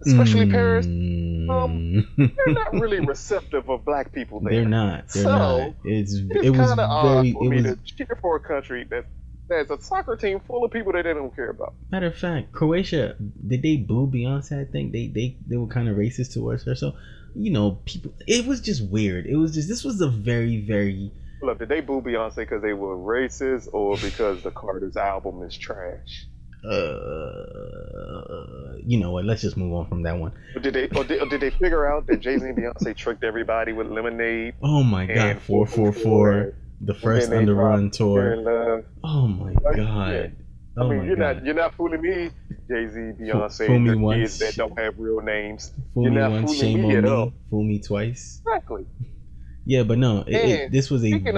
[0.05, 4.53] especially Paris, Mm, they're not really receptive of black people there.
[4.53, 5.09] they're not.
[5.09, 5.73] They're So, not.
[5.83, 7.33] It's It's it was kind of odd very.
[7.33, 9.05] for It me was to cheer for a country that
[9.51, 11.73] there's a soccer team full of people that they don't care about.
[11.91, 14.61] Matter of fact, Croatia did they boo Beyonce?
[14.61, 16.73] I think they they they were kind of racist towards her.
[16.75, 16.93] So,
[17.35, 18.13] you know, people.
[18.27, 19.25] It was just weird.
[19.25, 21.11] It was just this was a very very.
[21.41, 25.57] Look, did they boo Beyonce because they were racist or because the Carter's album is
[25.57, 26.27] trash?
[26.63, 26.77] Uh,
[28.85, 29.25] you know what?
[29.25, 30.31] Let's just move on from that one.
[30.55, 32.95] Or did they or did, or did they figure out that Jay Z and Beyonce
[32.95, 34.53] tricked everybody with Lemonade?
[34.61, 38.83] Oh my god, four four four, the first On the Run tour.
[39.03, 40.13] Oh my Like, god.
[40.13, 40.27] yeah.
[40.77, 41.37] Oh I mean, you're god.
[41.37, 42.29] not you're not fooling me,
[42.69, 44.19] Jay Z, Beyonce, fool the once.
[44.19, 45.71] kids that don't have real names.
[45.93, 47.09] Fool you're me not once, fooling shame me on at me.
[47.09, 47.33] all.
[47.49, 48.41] Fool me twice.
[48.45, 48.85] Exactly.
[49.63, 51.13] Yeah, but no, it, it, this was a.
[51.13, 51.29] of- Go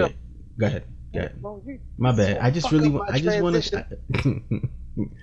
[0.65, 0.85] ahead.
[1.13, 1.39] Go ahead.
[1.41, 2.37] Well, you- My bad.
[2.37, 3.85] I just really I just want to.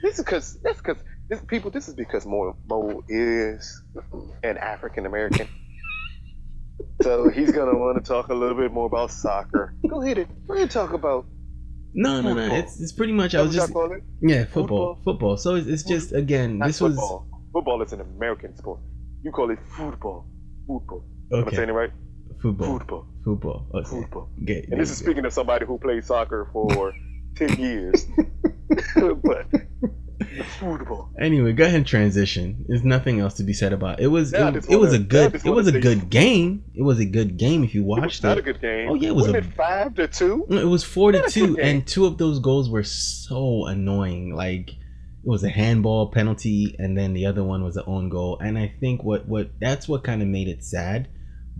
[0.02, 0.98] This is because that's because
[1.30, 1.70] this people.
[1.70, 3.82] This is because Mo, Mo is
[4.42, 5.48] an African American,
[7.02, 9.74] so he's gonna want to talk a little bit more about soccer.
[9.88, 11.26] Go ahead, and go ahead and talk about.
[11.94, 12.54] No, no, no.
[12.54, 13.34] It's it's pretty much.
[13.34, 13.90] I was just call
[14.22, 14.98] yeah, football, Football?
[15.04, 15.36] football.
[15.36, 17.26] So it's, it's just again, Not this was football.
[17.52, 18.80] Football is an American sport.
[19.22, 20.26] You call it football.
[20.66, 21.04] Football.
[21.32, 21.42] Okay.
[21.42, 21.90] Am I saying it right?
[22.40, 23.06] Football, Football.
[23.24, 23.66] football.
[23.74, 23.88] Okay.
[23.90, 24.28] Football.
[24.44, 24.66] Okay.
[24.70, 26.94] And this is speaking of somebody who played soccer for
[27.36, 28.06] ten years.
[28.94, 29.46] but
[30.58, 31.10] football.
[31.20, 32.64] Anyway, go ahead and transition.
[32.68, 34.04] There's nothing else to be said about it.
[34.04, 36.64] It was Yeah, it, it was a good it was a good game.
[36.74, 38.40] It was a good game if you It was watched not it.
[38.40, 38.88] a good game.
[38.90, 40.46] Oh, yeah, it was Wasn't a- it five to two.
[40.48, 44.34] No, It was four to two, and two of those goals were so annoying.
[44.34, 44.76] Like it
[45.28, 48.38] was a handball penalty, and then the other one was an own goal.
[48.40, 51.08] And I think what what that's what kind of made it sad.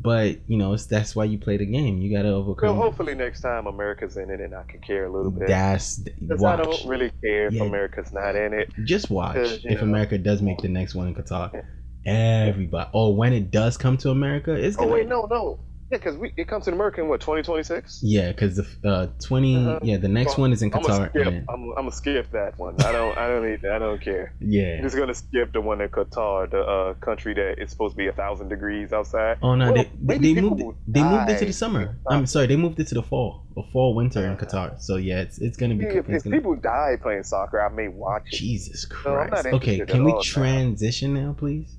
[0.03, 2.01] But you know, it's, that's why you play the game.
[2.01, 2.71] You got to overcome.
[2.71, 5.49] Well, hopefully next time America's in it and I can care a little bit.
[5.49, 7.63] That's 'Cause I don't really care if Yeah.
[7.63, 8.71] America's not in it.
[8.85, 9.37] Just watch.
[9.65, 9.83] If know.
[9.83, 11.65] America does make the next one in Qatar,
[12.05, 12.89] everybody.
[12.95, 14.93] Oh, when it does come to America, it's Oh gonna.
[14.93, 15.59] wait, no, no.
[15.90, 18.00] Yeah, because we it comes to America in what 2026.
[18.03, 19.81] Yeah, because the uh, 20 Uh-huh.
[19.83, 21.11] Yeah, the next Well, one is in I'm gonna Qatar.
[21.11, 21.26] skip.
[21.26, 22.74] and I'm, I'm gonna skip that one.
[22.83, 23.18] I don't.
[23.18, 23.64] I don't need.
[23.66, 24.33] I don't care.
[24.40, 24.81] I'm yeah.
[24.83, 28.07] just gonna skip the one in Qatar, the uh, country that is supposed to be
[28.07, 29.38] a thousand degrees outside.
[29.42, 30.74] Oh no, Well, they, they, they moved it.
[30.87, 31.96] They moved it to the summer.
[32.09, 34.81] I'm sorry, they moved it to the fall, or fall winter in Uh, Qatar.
[34.81, 35.87] So yeah, it's it's gonna be.
[35.87, 38.37] If, if gonna, people die playing soccer, I may watch it.
[38.37, 39.46] Jesus No, I'm Christ.
[39.46, 40.20] okay, can we now.
[40.22, 41.76] transition now, please?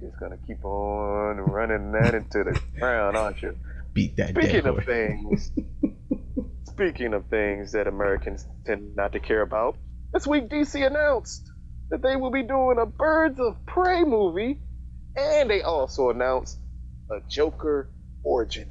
[0.00, 3.56] You're just gonna keep on running that into the ground, aren't you?
[3.92, 5.52] Beat that Speaking of things,
[6.64, 9.76] speaking of things that Americans tend not to care about,
[10.12, 11.48] this week DC announced
[11.90, 14.58] that they will be doing a Birds of Prey movie,
[15.14, 16.58] and they also announced
[17.08, 17.88] a Joker
[18.24, 18.68] origin.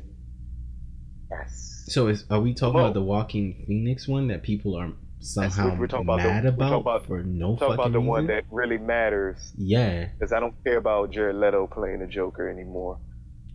[1.31, 1.85] Yes.
[1.87, 4.91] So is are we talking about the Joaquin Phoenix one that people are
[5.23, 8.27] somehow we're talking about the- mad about, talking about- for no Talk about the one
[8.27, 12.99] that really matters, Yeah, because I don't care about Jared Leto playing the Joker anymore.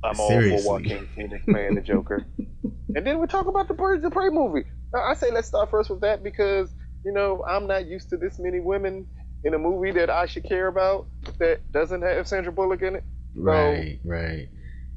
[0.02, 2.24] I'm all for Joaquin Phoenix playing the Joker.
[2.94, 4.64] and then we talk about the Birds of Prey movie.
[4.94, 6.70] I say let's start first with that because
[7.04, 9.06] you know I'm not used to this many women
[9.44, 11.06] in a movie that I should care about
[11.38, 13.04] that doesn't have Sandra Bullock in it.
[13.34, 14.48] right, right.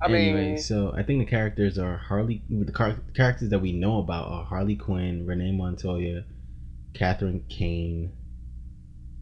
[0.04, 2.42] I anyway, mean, so I think the characters are Harley.
[2.50, 6.24] The car- characters that we know about are Harley Quinn, Renee Montoya,
[6.94, 8.14] Catherine Kane.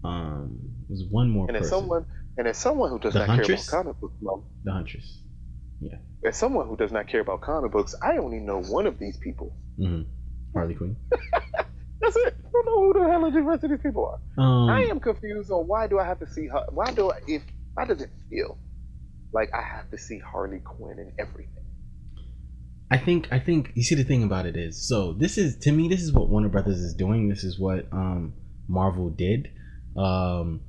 [0.03, 1.79] Um, was one more and as person.
[1.79, 2.05] someone
[2.37, 3.69] and as someone who does The not Huntress?
[3.69, 5.21] care about comic books, the Huntress.
[5.81, 5.97] Yeah.
[6.25, 9.17] As someone who does not care about comic books, I only know one of these
[9.17, 9.55] people.
[9.77, 10.03] hmm
[10.53, 10.95] Harley Quinn.
[11.11, 12.35] That's it.
[12.45, 14.05] I don't know who the hell the rest of these people
[14.37, 14.43] are.
[14.43, 16.63] Um, I am confused on why do I have to see her?
[16.69, 17.43] Why do I if
[17.75, 18.57] why does it feel
[19.33, 21.58] like I have to see Harley Quinn in everything?
[22.91, 25.71] I think I think you see the thing about it is so this is to
[25.71, 27.29] me this is what Warner Brothers is doing.
[27.29, 28.33] This is what um
[28.67, 29.51] Marvel did.
[29.95, 30.61] Um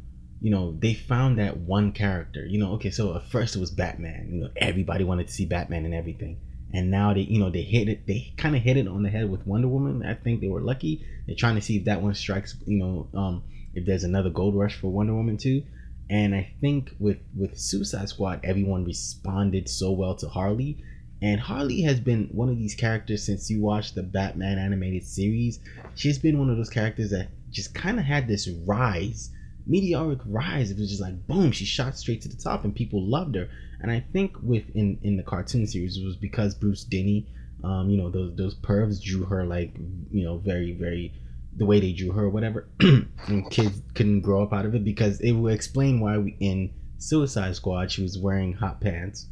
[0.42, 2.46] you know, they found that one character.
[2.46, 4.28] You know, okay, so at first it was Batman.
[4.32, 6.38] You know, everybody wanted to see Batman and everything.
[6.72, 8.06] And now they, you know, they hit it.
[8.06, 10.04] They kind of hit it on the head with Wonder Woman.
[10.04, 11.04] I think they were lucky.
[11.26, 12.56] They're trying to see if that one strikes.
[12.66, 13.42] You know, um,
[13.74, 15.62] if there's another gold rush for Wonder Woman too.
[16.08, 20.82] And I think with with Suicide Squad, everyone responded so well to Harley
[21.22, 25.60] And Harley has been one of these characters since you watched the Batman animated series.
[25.94, 29.30] She's been one of those characters that just kind of had this rise,
[29.66, 30.70] meteoric rise.
[30.70, 33.48] It was just like boom, she shot straight to the top, and people loved her.
[33.80, 37.28] And I think with in in the cartoon series it was because Bruce Denny,
[37.64, 39.76] um, you know those those pervs drew her like
[40.10, 41.12] you know very very
[41.56, 45.20] the way they drew her whatever, and kids couldn't grow up out of it because
[45.20, 49.26] it will explain why we in Suicide Squad she was wearing hot pants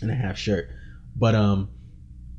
[0.00, 0.70] and a half shirt.
[1.18, 1.68] But um,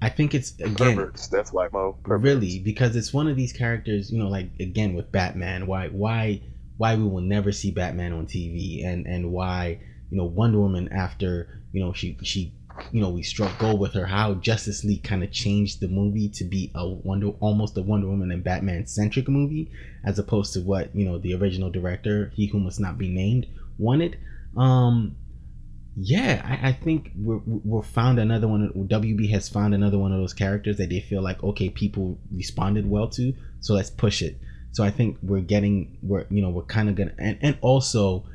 [0.01, 1.27] I think it's again Perverts.
[1.27, 1.97] That's why Mo.
[2.03, 2.23] Perverts.
[2.23, 6.41] really because it's one of these characters you know like again with batman why why
[6.77, 10.87] why we will never see batman on tv and and why you know wonder woman
[10.93, 12.53] after you know she she
[12.93, 16.29] you know we struck gold with her how justice league kind of changed the movie
[16.29, 19.69] to be a wonder almost a wonder woman and batman centric movie
[20.05, 23.45] as opposed to what you know the original director he who must not be named
[23.77, 24.17] wanted
[24.55, 25.15] um
[26.01, 28.71] yeah, I, I think we're we're found another one.
[28.73, 32.89] WB has found another one of those characters that they feel like okay, people responded
[32.89, 34.39] well to, so let's push it.
[34.71, 38.25] So I think we're getting we're you know we're kind of gonna and and also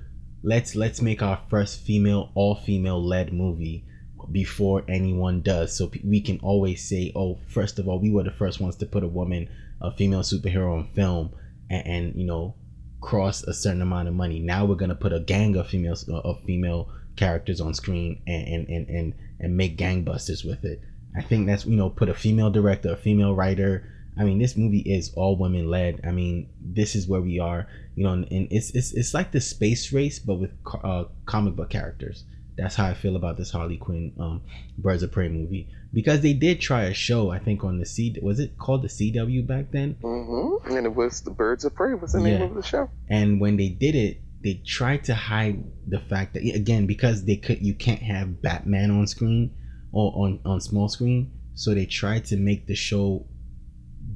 [0.42, 3.86] let's let's make our first female all female led movie
[4.30, 8.30] before anyone does, so we can always say oh first of all we were the
[8.30, 9.48] first ones to put a woman
[9.80, 11.30] a female superhero on film
[11.70, 12.54] and, and you know
[13.00, 14.38] cross a certain amount of money.
[14.38, 18.68] Now we're gonna put a gang of females of female characters on screen and and,
[18.68, 20.80] and and and make gangbusters with it.
[21.16, 23.90] I think that's you know put a female director, a female writer.
[24.16, 26.00] I mean, this movie is all women led.
[26.06, 29.40] I mean, this is where we are, you know, and it's it's it's like the
[29.40, 30.52] space race, but with
[30.82, 32.24] uh, comic book characters.
[32.56, 34.42] That's how I feel about this Harley Quinn um,
[34.78, 37.30] Birds of Prey movie because they did try a show.
[37.30, 40.72] I think on the C was it called the CW back then, mm-hmm.
[40.72, 42.90] and it was the Birds of Prey was the name of the show.
[43.08, 47.36] And when they did it, they tried to hide the fact that again because they
[47.36, 49.50] could you can't have Batman on screen
[49.90, 53.26] or on on small screen, so they tried to make the show.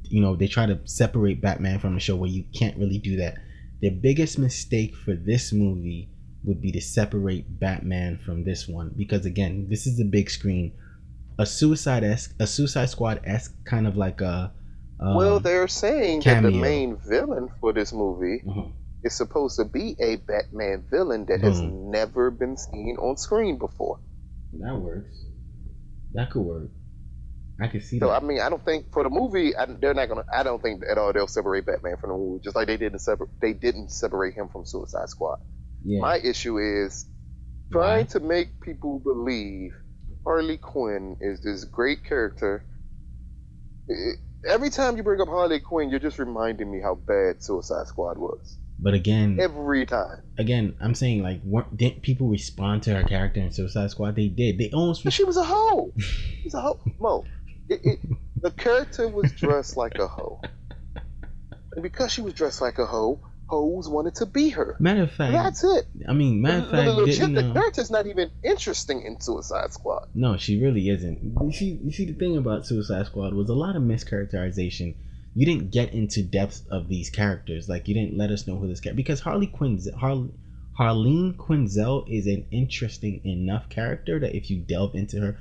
[0.03, 3.17] You know, they try to separate Batman from the show where you can't really do
[3.17, 3.37] that.
[3.81, 6.09] The biggest mistake for this movie
[6.43, 10.73] would be to separate Batman from this one because again, this is the big screen.
[11.39, 14.51] A Suicide esque, a Suicide Squad esque kind of like a.
[14.99, 16.51] Um, well, they're saying cameo.
[16.51, 18.69] that the main villain for this movie mm-hmm
[19.03, 21.91] is supposed to be a Batman villain that has mm.
[21.91, 23.99] never been seen on screen before.
[24.59, 25.25] That works.
[26.13, 26.69] That could work.
[27.61, 28.05] I can see that.
[28.05, 28.23] so, that.
[28.23, 30.25] I mean, I don't think for the movie, I, they're not gonna.
[30.33, 32.99] I don't think at all they'll separate Batman from the movie, just like they didn't
[32.99, 33.29] separate.
[33.41, 35.39] They didn't separate him from Suicide Squad.
[35.83, 35.99] Yeah.
[35.99, 37.05] My issue is
[37.71, 39.73] trying to make people believe
[40.25, 42.65] Harley Quinn is this great character.
[43.87, 47.87] It, every time you bring up Harley Quinn, you're just reminding me how bad Suicide
[47.87, 48.57] Squad was.
[48.81, 50.21] But again, every time.
[50.37, 51.41] Again, I'm saying like,
[51.75, 54.15] didn't people respond to her character in Suicide Squad?
[54.15, 54.57] They did.
[54.57, 55.03] They almost.
[55.03, 55.91] Re- she was a hoe.
[55.97, 56.79] She's a hoe.
[56.99, 57.25] Mo,
[57.67, 57.99] it, it,
[58.41, 60.41] the character was dressed like a hoe,
[61.73, 64.77] and because she was dressed like a hoe, hoes wanted to be her.
[64.79, 65.85] Matter of fact, that's it.
[66.07, 70.07] I mean, matter of fact, the, legit, the character's not even interesting in Suicide Squad.
[70.13, 71.19] No, she really isn't.
[71.41, 74.95] You see, you see, the thing about Suicide Squad was a lot of mischaracterization
[75.35, 77.69] you didn't get into depth of these characters.
[77.69, 80.29] Like you didn't let us know who this character because Harley Quinn Har-
[80.79, 85.37] Harleen Quinzel is an interesting enough character that if you delve into her,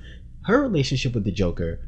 [0.46, 1.80] her relationship with the Joker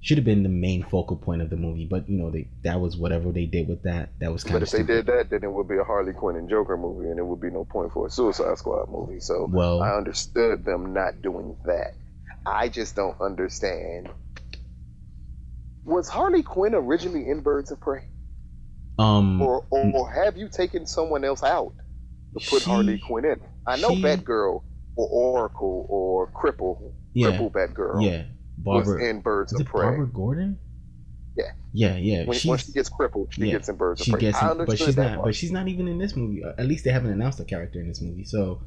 [0.00, 1.86] should have been the main focal point of the movie.
[1.90, 4.10] But you know, they that was whatever they did with that.
[4.20, 4.60] That was kind but of.
[4.60, 4.86] But if stupid.
[4.86, 7.26] they did that, then it would be a Harley Quinn and Joker movie, and it
[7.26, 9.20] would be no point for a Suicide Squad movie.
[9.20, 11.94] So well, I understood them not doing that.
[12.44, 14.08] I just don't understand
[15.86, 18.08] was Harley Quinn originally in Birds of Prey?
[18.98, 21.74] Um, or, or, or have you taken someone else out
[22.38, 23.40] to put she, Harley Quinn in?
[23.66, 24.62] I know she, Batgirl
[24.96, 28.24] or Oracle or Cripple, yeah, Cripple Batgirl, yeah,
[28.58, 29.82] Barbara was in Birds of Prey.
[29.82, 30.58] Barbara Gordon.
[31.36, 31.44] Yeah.
[31.72, 32.18] Yeah, yeah.
[32.24, 34.20] When, when she gets crippled, she yeah, gets in Birds of Prey.
[34.20, 35.14] Gets in, but she's not.
[35.16, 35.24] Part.
[35.26, 36.42] But she's not even in this movie.
[36.58, 38.62] At least they haven't announced a character in this movie, so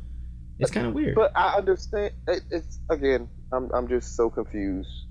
[0.60, 1.16] it's kind of weird.
[1.16, 2.14] But I understand.
[2.28, 5.08] It, it's again, I'm I'm just so confused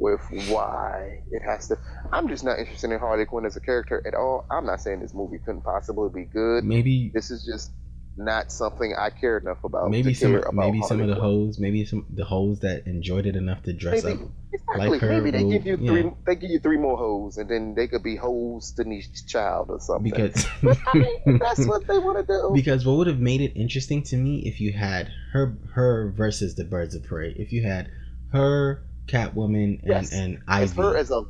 [0.00, 1.78] with why it has to.
[2.12, 4.46] I'm just not interested in Harley Quinn as a character at all.
[4.50, 6.64] I'm not saying this movie couldn't possibly be good.
[6.64, 7.70] Maybe this is just
[8.16, 9.90] not something I care enough about.
[9.90, 11.24] Maybe some, maybe Harley some of the Quinn.
[11.24, 14.88] hoes, maybe some the hoes that enjoyed it enough to dress maybe, up exactly.
[14.88, 15.08] like her.
[15.08, 16.02] Maybe they will, give you three.
[16.02, 16.10] Yeah.
[16.26, 19.80] They give you three more hoes, and then they could be hoes Destiny's Child or
[19.80, 20.10] something.
[20.10, 22.50] Because I mean, that's what they want to do.
[22.54, 26.54] Because what would have made it interesting to me if you had her her versus
[26.54, 27.34] the Birds of Prey.
[27.36, 27.90] If you had
[28.32, 30.12] her Catwoman and yes.
[30.12, 30.76] and Ivy.
[30.76, 31.22] her as a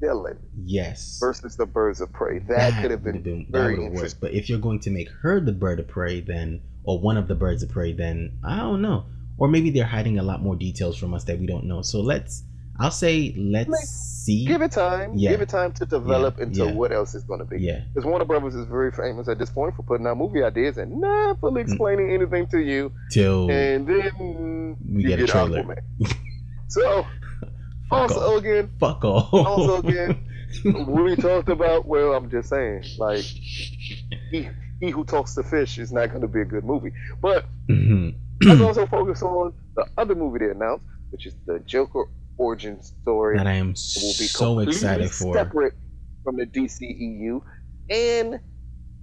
[0.00, 0.38] villain.
[0.56, 1.18] Yes.
[1.20, 2.38] Versus the Birds of Prey.
[2.40, 4.18] That, that could have been, been very interesting.
[4.20, 7.26] But if you're going to make her the Bird of Prey, then or one of
[7.28, 9.06] the Birds of Prey, then I don't know.
[9.38, 11.82] or maybe they're hiding a lot more details from us that we don't know.
[11.82, 12.42] So let's,
[12.78, 14.44] I'll say, let's Like, see.
[14.46, 15.12] Give it time.
[15.16, 15.30] Yeah.
[15.30, 16.72] Give it time to develop Yeah, into yeah.
[16.72, 17.60] what else is going to be.
[17.60, 20.76] Yeah, Because Warner Brothers is very famous at this point for putting out movie ideas
[20.78, 21.40] and not Mm.
[21.40, 25.64] fully explaining anything to you, till and then We get a trailer.
[26.82, 27.06] So
[27.90, 28.38] fuck also off.
[28.42, 29.32] again, Fuck off.
[29.32, 30.24] also again,
[30.88, 31.86] we talked about.
[31.86, 34.48] Well, I'm just saying, like he
[34.80, 36.92] he who talks to fish is not going to be a good movie.
[37.20, 38.14] But Mhm.
[38.44, 42.04] let's also focus on the other movie they announced, which is the Joker
[42.38, 43.36] origin story.
[43.38, 45.34] that I am will be so excited for.
[45.34, 45.74] Separate
[46.24, 47.40] from the DCEU,
[47.88, 48.40] and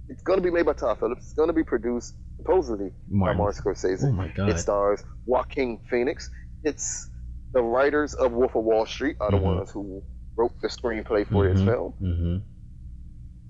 [0.08, 1.24] it's going to be made by Todd Phillips.
[1.24, 3.38] It's going to be produced supposedly Martin.
[3.38, 4.04] by Martin Scorsese.
[4.04, 4.50] Oh my god.
[4.50, 6.30] It stars Joaquin Phoenix.
[6.62, 7.10] It's
[7.54, 9.42] the writers of Wolf of Wall Street are the Mhm.
[9.42, 10.02] ones who
[10.36, 11.64] wrote the screenplay for this Mhm.
[11.66, 11.92] film.
[11.92, 12.36] hmm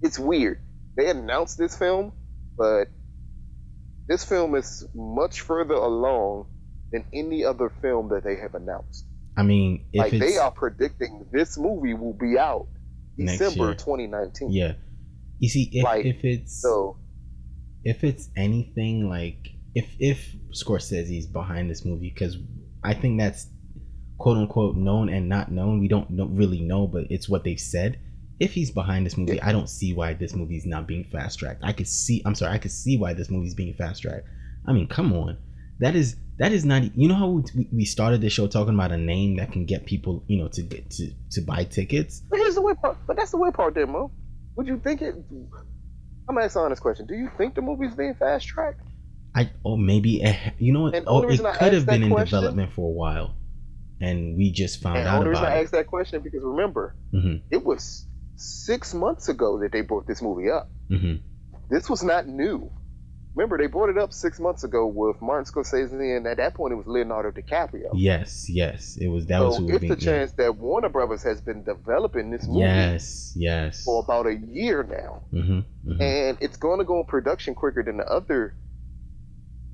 [0.02, 0.58] It's weird.
[0.96, 2.12] They announced this film,
[2.58, 2.88] but
[4.06, 6.46] this film is much further along
[6.92, 9.06] than any other film that they have announced.
[9.36, 12.68] I mean, if like they are predicting this movie will be out
[13.16, 14.50] December 2019.
[14.52, 14.74] yeah,
[15.38, 16.98] you see, if Like, if it's So
[17.82, 22.36] if it's anything like if if Scorsese's behind this movie, because
[22.84, 23.50] I think that's
[24.24, 25.80] quote unquote known and not known.
[25.80, 27.98] We don't know, really know, but it's what they've said.
[28.40, 31.62] If he's behind this movie, I don't see why this movie's not being fast tracked.
[31.62, 32.22] I could see.
[32.24, 34.26] I'm sorry, I could see why this movie's being fast tracked.
[34.66, 35.36] I mean, come on,
[35.80, 36.96] that is that is not.
[36.96, 39.84] You know how we, we started the show talking about a name that can get
[39.84, 42.22] people, you know, to get to to buy tickets.
[42.30, 42.96] but here's the weird part.
[43.06, 44.10] But that's the weird part, there, Mo.
[44.56, 45.16] Would you think it?
[46.30, 47.06] I'm asking honest question.
[47.06, 48.80] Do you think the movie's being fast tracked?
[49.34, 51.04] I oh maybe eh, you know what?
[51.06, 53.34] Oh, it could have been in question- development for a while,
[54.00, 56.94] and we just found And the out only reason I asked that question because remember,
[57.12, 60.70] hmm it was six months ago that they brought this movie up.
[60.88, 61.14] hmm
[61.70, 62.70] This was not new.
[63.36, 66.72] Remember, they brought it up six months ago with Martin Scorsese, and at that point
[66.72, 67.90] it was Leonardo DiCaprio.
[67.92, 69.92] Yes, yes, it was that was so who was it's being.
[69.92, 73.82] a chance that Warner Brothers has been developing this movie Yes, yes.
[73.82, 77.82] for about a year now, hmm hmm and it's going to go in production quicker
[77.82, 78.54] than the other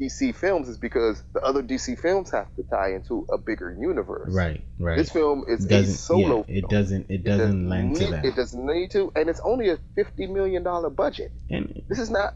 [0.01, 4.33] DC films, is because the other DC films have to tie into a bigger universe.
[4.35, 4.97] Right, right.
[4.97, 6.45] This film is a doesn't solo.
[6.49, 6.71] yeah, it film.
[6.71, 8.25] doesn't it doesn't lend to that.
[8.25, 11.33] It doesn't need to, and it's only a fifty million dollar budget.
[11.51, 12.35] and This is not.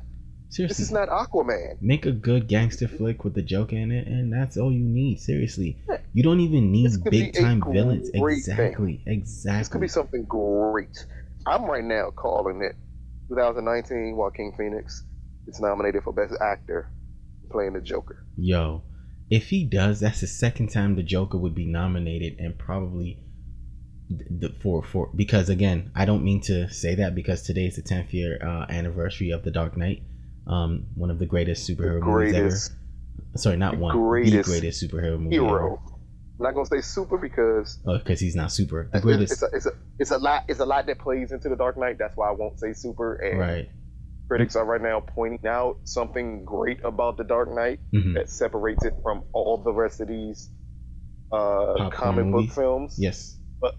[0.51, 1.79] seriously, This is not Aquaman.
[1.81, 5.21] make a good gangster flick with the Joker in it, and that's all you need.
[5.21, 5.79] Seriously,
[6.13, 8.11] you don't even need This could be big time a villains.
[8.11, 8.29] thing.
[8.29, 11.07] Exactly, This could be something great.
[11.47, 12.77] I'm right now calling it
[13.29, 15.05] 2019 Joaquin Phoenix
[15.47, 16.91] is nominated for Best Actor
[17.55, 18.27] playing the Joker.
[18.37, 18.83] Yo,
[19.31, 23.21] if he does, that's the second time the Joker would be nominated, and probably
[24.09, 27.77] th- the for for because again, I don't mean to say that because today is
[27.77, 30.03] the 10th year uh, anniversary of The Dark Knight,
[30.49, 33.39] um, one of the greatest superhero movies Greatest ever.
[33.39, 35.81] Sorry, not the one, greatest the greatest superhero movie hero.
[36.37, 37.99] I'm not gonna say super because ever.
[37.99, 38.89] because he's not super.
[38.91, 41.31] The it's, greatest, it's, a, it's a it's a lot it's a lot that plays
[41.31, 41.99] into the Dark Knight.
[41.99, 43.15] That's why I won't say super.
[43.15, 43.69] And right?
[44.29, 48.15] Critics are right now pointing out something great about the Dark Knight Mhm.
[48.15, 50.51] that separates it from all the rest of these
[51.33, 52.97] uh, comic book films.
[52.99, 53.39] Yes.
[53.61, 53.75] But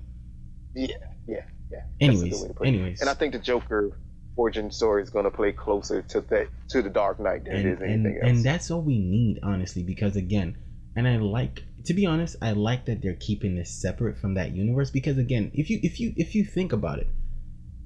[0.74, 0.88] yeah,
[1.28, 1.38] yeah,
[1.72, 1.80] yeah.
[2.02, 2.70] Anyways, good way to put it.
[2.70, 3.98] anyways, And I think the Joker
[4.36, 7.66] origin story is going to play closer to that to the Dark Knight than and
[7.66, 8.30] it is and, anything else.
[8.32, 10.58] and that's all we need honestly because again
[10.98, 14.52] and i like to be honest i like that they're keeping this separate from that
[14.54, 17.08] universe because again if you if you if you think about it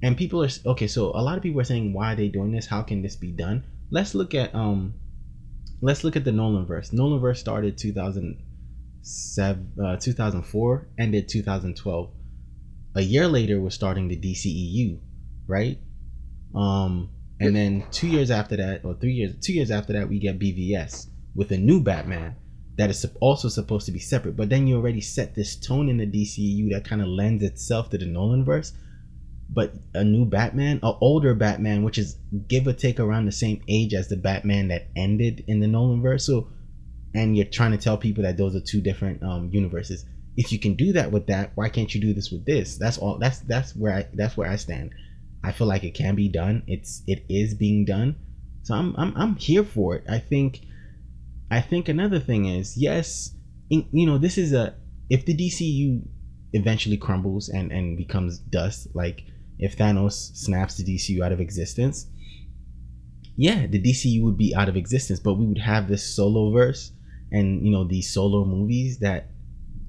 [0.02, 2.52] and people are okay so a lot of people are saying why are they doing
[2.52, 2.66] this?
[2.66, 3.64] How can this be done?
[3.90, 4.94] Let's look at um
[5.80, 6.92] let's look at the nolan verse.
[6.92, 12.10] Nolan verse started 2007 uh, 2004 ended 2012
[12.96, 14.98] a year later we're starting the dceu
[15.46, 15.78] right?
[16.54, 20.18] Um and then two years after that, or three years, two years after that, we
[20.18, 22.36] get BVS with a new Batman
[22.76, 24.36] that is also supposed to be separate.
[24.36, 27.88] But then you already set this tone in the DCU that kind of lends itself
[27.90, 28.74] to the Nolan verse.
[29.52, 33.62] But a new Batman, a older Batman, which is give or take around the same
[33.68, 36.24] age as the Batman that ended in the Nolan verse.
[36.24, 36.48] So,
[37.14, 40.04] and you're trying to tell people that those are two different um, universes.
[40.36, 42.78] If you can do that with that, why can't you do this with this?
[42.78, 43.18] That's all.
[43.18, 44.92] That's that's where I that's where I stand.
[45.42, 46.62] I feel like it can be done.
[46.66, 48.16] It's it is being done.
[48.62, 50.04] So I'm I'm I'm here for it.
[50.08, 50.60] I think
[51.50, 53.34] I think another thing is yes,
[53.68, 54.76] in, you know this is a
[55.08, 56.02] if the DCU
[56.52, 59.24] eventually crumbles and and becomes dust like
[59.60, 62.06] if Thanos snaps the DCU out of existence,
[63.36, 66.92] yeah, the DCU would be out of existence, but we would have this solo verse
[67.32, 69.30] and you know these solo movies that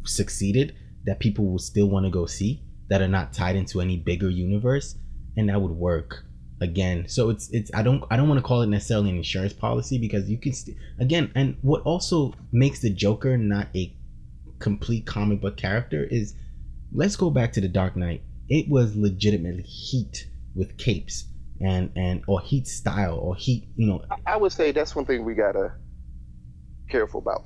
[0.06, 3.98] succeeded that people will still want to go see that are not tied into any
[3.98, 4.96] bigger universe
[5.38, 6.24] and that would work
[6.62, 7.08] again.
[7.08, 9.98] So it's it's I don't I don't want to call it necessarily an insurance policy
[9.98, 13.96] because you can st- again and what also makes the Joker not a
[14.60, 16.36] complete comic book character is
[16.94, 18.24] let's go back to the Dark Knight.
[18.58, 21.16] It was legitimately heat with capes
[21.62, 25.06] and and or heat style or heat you know I, I would say that's one
[25.06, 25.72] thing we gotta
[26.90, 27.46] careful about.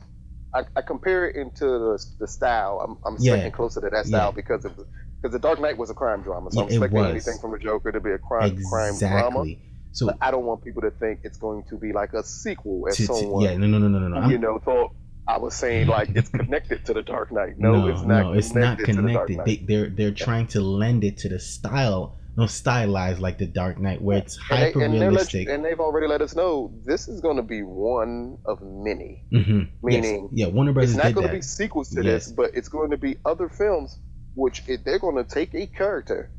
[0.53, 2.79] I, I compare it into the, the style.
[2.83, 3.33] I'm, I'm Yeah.
[3.35, 4.41] second closer to that style Yeah.
[4.41, 4.73] because of
[5.21, 7.59] because the Dark Knight was a crime drama, so Yeah, I'm expecting anything from the
[7.59, 9.45] Joker to be a crime crime drama.
[9.91, 12.87] So But I don't want people to think it's going to be like a sequel,
[12.89, 14.07] as to, someone yeah no no no no no.
[14.07, 14.17] no.
[14.21, 14.91] I'm- you know thought.
[15.27, 17.53] I was saying like it's connected to the Dark Knight.
[17.57, 18.23] No, it's not.
[18.23, 19.39] no, it's not to the connected.
[19.45, 23.79] They, they're they're trying to lend it to the style, no stylized like the Dark
[23.79, 25.49] Knight, where it's hyper realistic.
[25.49, 29.23] and they've already let us know this is going to be one of many.
[29.31, 30.47] hmm meaning yes.
[30.47, 32.25] yeah, Warner Brothers it's not going to be sequels to Yes.
[32.25, 33.99] this, but it's going to be other films
[34.35, 36.29] which it, they're going to take a character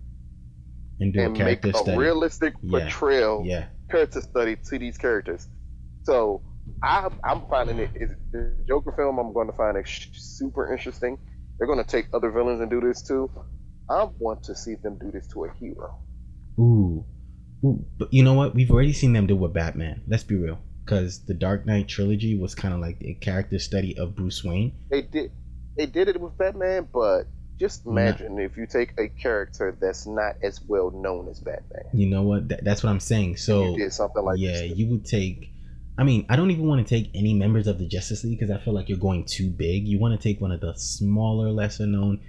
[1.01, 1.97] and do a and make character a study.
[1.99, 2.81] realistic Yeah.
[2.83, 5.49] portrayal, yeah, character study to these characters.
[6.05, 6.43] So
[6.83, 9.19] I, I'm finding it is the Joker film.
[9.19, 11.19] I'm going to find it super interesting.
[11.59, 13.31] They're going to take other villains and do this too.
[13.89, 15.99] I want to see them do this to a hero.
[16.59, 17.05] ooh,
[17.65, 17.85] ooh.
[17.99, 18.55] But you know what?
[18.55, 20.03] We've already seen them do with Batman.
[20.07, 23.97] Let's be real, because the Dark Knight trilogy was kind of like a character study
[23.97, 24.73] of Bruce Wayne.
[24.91, 25.31] They did
[25.77, 27.25] they did it with Batman, but
[27.59, 31.85] just imagine if you take a character that's not as well known as Batman.
[31.93, 32.49] You know what?
[32.49, 33.37] That, that's what I'm saying.
[33.37, 35.53] So you did something like yeah, you would take.
[35.99, 38.55] I mean, I don't even want to take any members of the Justice League because
[38.55, 39.89] I feel like you're going too big.
[39.89, 42.21] You want to take one of the smaller, lesser known.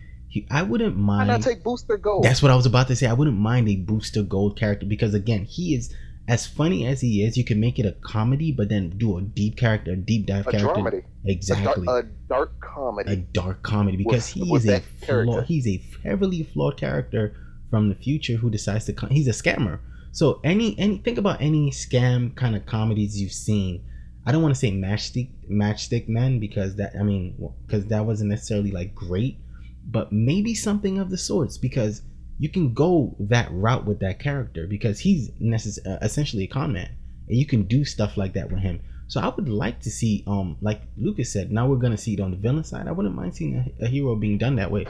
[0.52, 1.28] I wouldn't mind.
[1.30, 2.24] Why not take Booster Gold?
[2.24, 3.08] That's what I was about to say.
[3.08, 5.94] I wouldn't mind a Booster Gold character because again, he is
[6.28, 7.38] as funny as he is.
[7.38, 10.48] You can make it a comedy, but then do a deep character, a deep dive
[10.48, 10.82] a character.
[10.82, 11.84] dramedy, Exactly.
[11.84, 13.12] a dark, a dark comedy.
[13.12, 14.84] a dark comedy because With- he is
[15.28, 17.34] a he's a heavily flawed character
[17.70, 19.80] from the future who decides to come he's a scammer
[20.18, 23.84] so any any think about any scam kind of comedies you've seen
[24.26, 28.28] i don't want to say matchstick matchstick men because that i mean because that wasn't
[28.28, 29.38] necessarily like great
[29.86, 32.02] but maybe something of the sorts because
[32.40, 36.74] you can go that route with that character because he's necess- uh, essentially a con
[36.74, 36.90] man
[37.28, 40.26] and you can do stuff like that with him so I would like to see,
[40.28, 42.90] um, like Lucas said, now we're gonna see it on the villain side.
[42.90, 44.86] I wouldn't mind seeing a, a hero being done that way.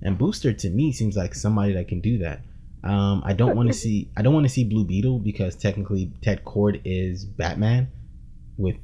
[0.00, 2.40] And Booster to me seems like somebody that can do that.
[2.84, 6.12] Um, I don't want to see, I don't want to see Blue Beetle because technically
[6.22, 7.88] Ted Kord is Batman,
[8.56, 8.76] with,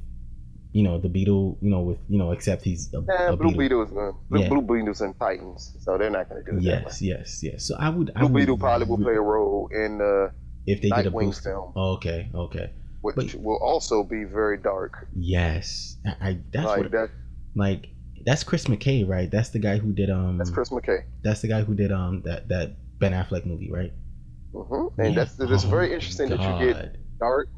[0.73, 3.55] you know, the Beetle, you know, with you know, except he's a, Nah, a Blue
[3.55, 3.83] Beetle.
[3.83, 4.49] Is uh, Blue, Yeah.
[4.49, 6.63] Blue Beetle's in Titans, so they're not going to do it.
[6.65, 7.65] Yes, yes, yes.
[7.65, 8.21] So I would, That I.
[8.23, 10.33] Blue would Beetle probably will play a role in the
[10.67, 11.51] if they did a Booster.
[11.51, 12.73] film, Oh, okay, okay.
[13.03, 15.07] which but- will also be very dark.
[15.15, 17.11] Yes, I, I that's like what that.
[17.55, 17.89] like
[18.27, 19.31] that's Chris McKay, right?
[19.31, 21.05] That's the guy who did um That's Chris McKay.
[21.23, 23.93] That's the guy who did um that that Ben Affleck movie, right?
[24.53, 25.25] hmm And Yeah.
[25.25, 27.49] that's it's Oh very my interesting that you get dark.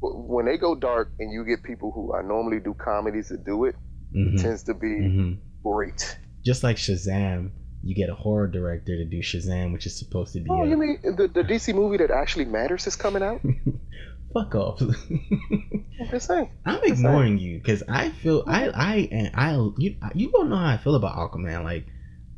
[0.00, 3.64] When they go dark and you get people who I normally do comedies to do
[3.64, 3.74] it,
[4.14, 5.38] Mhm, it tends to be mhm.
[5.64, 6.18] great.
[6.44, 7.50] Just like Shazam,
[7.82, 10.68] you get a horror director to do Shazam, which is supposed to be Oh, a
[10.68, 13.40] you mean the, the DC movie that actually matters is coming out?
[14.32, 14.80] fuck off.
[16.00, 16.48] I'm just saying.
[16.64, 20.68] I'm ignoring you because I feel I I and I you you don't know how
[20.74, 21.64] I feel about Aquaman.
[21.64, 21.86] Like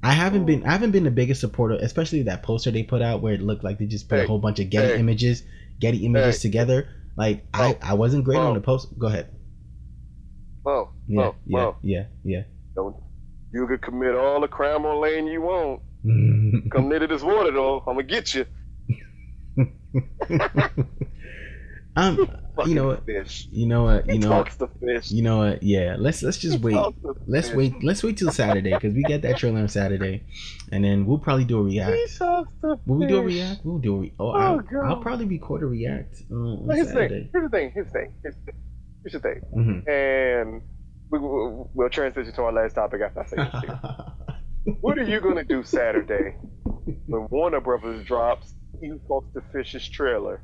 [0.02, 3.20] I haven't been I haven't been the biggest supporter, especially that poster they put out
[3.20, 4.98] where it looked like they just put a whole bunch of Getty hey.
[5.00, 5.42] images,
[5.78, 6.48] Getty images Hey.
[6.48, 6.88] together.
[7.16, 8.98] Like I I wasn't great on the post.
[8.98, 9.28] Go ahead.
[10.64, 12.42] Oh, Yeah, yeah, yeah, yeah.
[12.74, 12.96] don't
[13.52, 15.80] you can commit all the crime on lane you want.
[16.70, 18.46] Come near to this water though, I'm gonna get you.
[21.96, 22.16] um,
[22.56, 23.04] Fucking you know what?
[23.06, 23.48] fish.
[23.50, 24.06] You know what?
[24.06, 25.10] He You know what?
[25.10, 25.62] You know what?
[25.62, 26.76] Yeah, let's let's just He wait.
[27.26, 27.56] Let's fish.
[27.56, 27.84] wait.
[27.84, 30.24] Let's wait till Saturday because we get that trailer on Saturday,
[30.72, 32.20] and then we'll probably do a He react.
[32.86, 33.60] Will we do a react?
[33.64, 34.84] We'll do a re- Oh, Oh, I'll, God.
[34.84, 37.08] I'll probably record a react on here's the thing.
[37.08, 37.30] Saturday.
[37.32, 37.70] Here's the thing.
[37.74, 38.12] Here's the thing.
[38.22, 38.54] Here's the thing.
[39.02, 39.40] Here's the thing.
[39.56, 39.88] Mhm.
[39.88, 40.62] And
[41.10, 44.76] we, we, we'll transition to our last topic after I say this.
[44.80, 46.36] what are you gonna do Saturday
[47.06, 50.42] when Warner Brothers drops He Talks to Fish's trailer,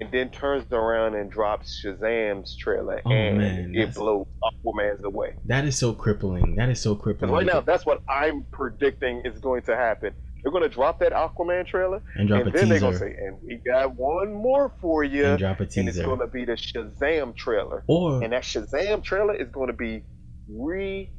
[0.00, 5.36] and then turns around and drops Shazam's trailer, Oh, and man, it blows Aquaman's away?
[5.46, 6.56] that is so crippling.
[6.56, 7.30] That is so crippling.
[7.32, 10.12] right now, that's what I'm predicting is going to happen.
[10.42, 12.48] They're gonna drop that Aquaman trailer, and drop a team.
[12.48, 13.08] and then they're gonna teaser.
[13.16, 15.80] say, "And we got one more for you." and drop a teaser.
[15.80, 17.82] and it's going to be the Shazam trailer.
[17.88, 20.02] Or And that Shazam trailer is going to be
[20.50, 21.10] re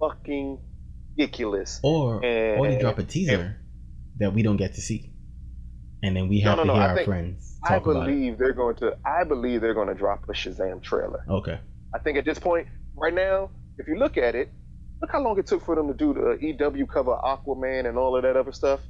[0.00, 0.58] fucking
[1.16, 1.78] ridiculous.
[1.84, 3.56] or And, or they drop a teaser
[4.18, 5.12] that we don't get to see,
[6.02, 8.12] and then we have no, to hear I our friends I talk about it.
[8.12, 8.96] believe they're going to.
[9.04, 11.24] I believe they're going to drop a Shazam trailer.
[11.28, 11.58] Okay.
[11.94, 14.50] I think at this point, right now, if you look at it,
[15.00, 18.16] look how long it took for them to do the EW cover Aquaman and all
[18.16, 18.80] of that other stuff.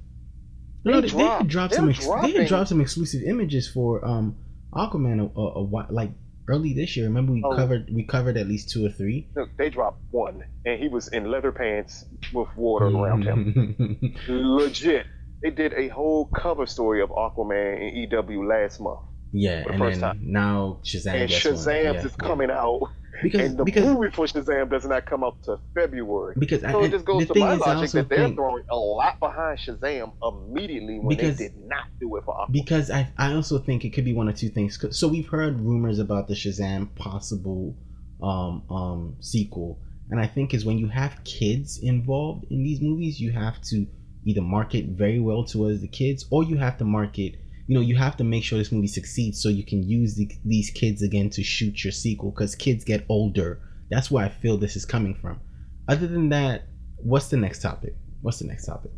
[0.84, 1.88] They they, they dropped- dropped they're some.
[1.90, 4.36] Ex- they dropping- dropped some exclusive images for um
[4.74, 6.10] Aquaman a, a, a while, like
[6.48, 7.06] early this year.
[7.06, 7.56] Remember we Oh.
[7.56, 9.28] covered we covered at least two or three.
[9.34, 12.04] Look, they dropped one, and he was in leather pants
[12.34, 14.14] with water around him.
[14.28, 15.06] Legit.
[15.42, 19.00] They did a whole cover story of Aquaman in EW last month,
[19.32, 20.20] yeah, For the and first then time.
[20.22, 21.14] now Shazam.
[21.14, 21.30] and.
[21.30, 22.26] Shazam Yeah, is yeah.
[22.26, 22.80] coming out,
[23.22, 26.34] because and the because movie for Shazam does not come out to February.
[26.38, 28.36] because I, So it just goes the to thing my is, logic that they're think
[28.36, 32.52] throwing a lot behind Shazam immediately when Because- they did not do it for Aquaman.
[32.52, 34.76] because I I also think it could be one of two things.
[34.96, 37.76] So we've heard rumors about the Shazam possible
[38.20, 39.78] um um sequel,
[40.10, 43.86] and I think is when you have kids involved in these movies, you have to
[44.24, 47.36] either market very well towards the kids, or you have to market.
[47.66, 50.30] You know, you have to make sure this movie succeeds so you can use the,
[50.44, 53.60] these kids again to shoot your sequel because kids get older.
[53.90, 55.40] That's where I feel this is coming from.
[55.86, 56.62] Other than that,
[56.96, 57.94] what's the next topic?
[58.22, 58.90] What's the next topic?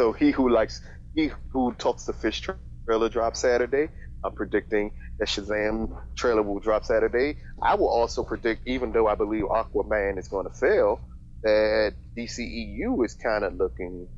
[0.00, 0.80] So he who likes
[1.14, 2.56] he who talks the fish tra-
[2.86, 3.88] trailer drop Saturday.
[4.24, 7.36] I'm predicting that Shazam trailer will drop Saturday.
[7.60, 11.00] I will also predict, even though I believe Aquaman is going to fail,
[11.42, 14.08] that DCEU is kind of looking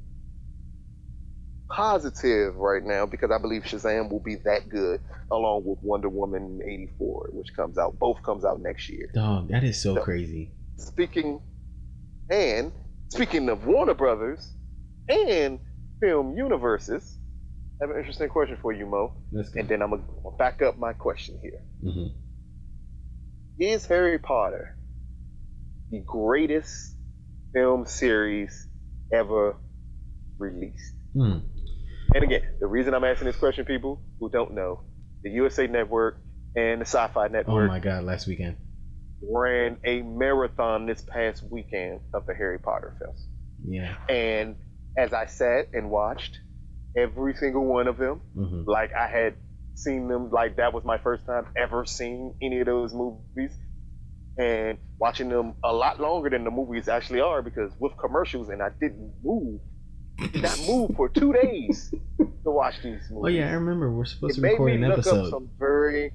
[1.70, 5.00] positive right now because I believe Shazam will be that good,
[5.30, 9.08] along with Wonder Woman '84, which comes out both comes out next year.
[9.14, 10.02] Dog, that is so No.
[10.02, 10.52] crazy.
[10.76, 11.40] Speaking
[12.28, 12.72] and
[13.08, 14.52] speaking of Warner Brothers
[15.08, 15.60] and
[16.00, 17.18] film universes,
[17.80, 19.12] I have an interesting question for you, Mo.
[19.54, 21.62] And then I'm gonna back up my question here.
[21.80, 22.08] hmm
[23.58, 24.76] Is Harry Potter
[25.90, 26.96] the greatest
[27.54, 28.66] film series
[29.12, 29.56] ever
[30.38, 30.94] released?
[31.14, 31.38] Hmm.
[32.14, 34.80] And again, the reason I'm asking this question, people who don't know,
[35.22, 36.20] the USA Network
[36.56, 37.64] and the Sci-Fi Network.
[37.64, 38.56] Oh my god, last weekend.
[39.22, 43.26] ran a marathon this past weekend of the Harry Potter films.
[43.64, 43.94] Yeah.
[44.08, 44.56] And
[44.98, 46.38] as I sat and watched
[46.96, 49.34] every single one of them, hmm like I had
[49.74, 53.56] seen them, like that was my first time ever seeing any of those movies.
[54.38, 58.62] And watching them a lot longer than the movies actually are because with commercials and
[58.62, 59.60] I didn't move.
[60.18, 63.22] Did not move for two days to watch these movies.
[63.24, 63.92] Oh yeah, I remember.
[63.92, 65.24] We're supposed it to made record me an look episode.
[65.24, 66.12] up some very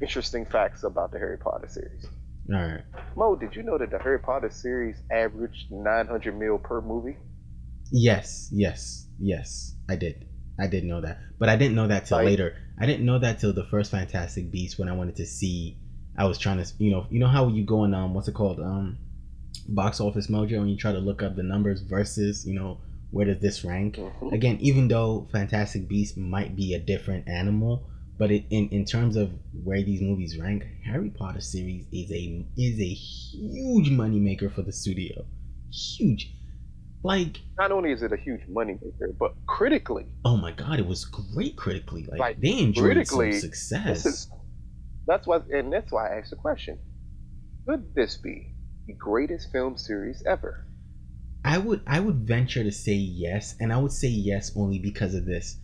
[0.00, 2.06] interesting facts about the Harry Potter series.
[2.52, 2.82] All right.
[3.16, 7.16] Mo, did you know that the Harry Potter series averaged 900 mil per movie?
[7.90, 9.74] Yes, yes, yes.
[9.88, 10.26] I did.
[10.58, 12.56] I did know that, but I didn't know that till Like- later.
[12.80, 15.78] I didn't know that till the first Fantastic Beast when I wanted to see.
[16.16, 18.34] I was trying to, you know, you know how you go on um, what's it
[18.34, 18.98] called, um,
[19.68, 22.78] Box Office Mojo, and you try to look up the numbers versus, you know,
[23.10, 23.96] where does this rank?
[23.96, 24.32] Mhm.
[24.32, 27.86] again, even though Fantastic Beasts might be a different animal,
[28.18, 29.30] but it, in in terms of
[29.64, 34.72] where these movies rank, Harry Potter series is a is a huge moneymaker for the
[34.72, 35.24] studio.
[35.70, 36.34] Huge.
[37.04, 41.04] Like, Not only is it a huge moneymaker, but critically, oh my god, it was
[41.04, 42.04] great critically.
[42.04, 44.04] Like, Like, they enjoyed critically, some success.
[44.04, 44.28] this is
[45.06, 46.78] that's why, and that's why I asked the question:
[47.66, 48.54] Could this be
[48.86, 50.66] the greatest film series ever?
[51.44, 55.14] I would I would venture to say yes, and I would say yes only because
[55.14, 55.58] of this.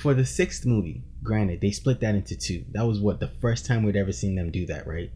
[0.00, 2.64] For the sixth movie, granted, they split that into two.
[2.72, 5.10] That was what the first time we'd ever seen them do that, right?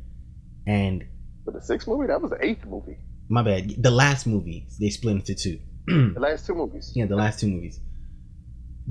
[0.66, 1.04] And
[1.44, 2.98] For the sixth movie, that was the eighth movie.
[3.28, 5.58] my bad, the last movie they split into two.
[5.86, 6.92] The last two movies.
[6.96, 7.80] yeah, the last two movies.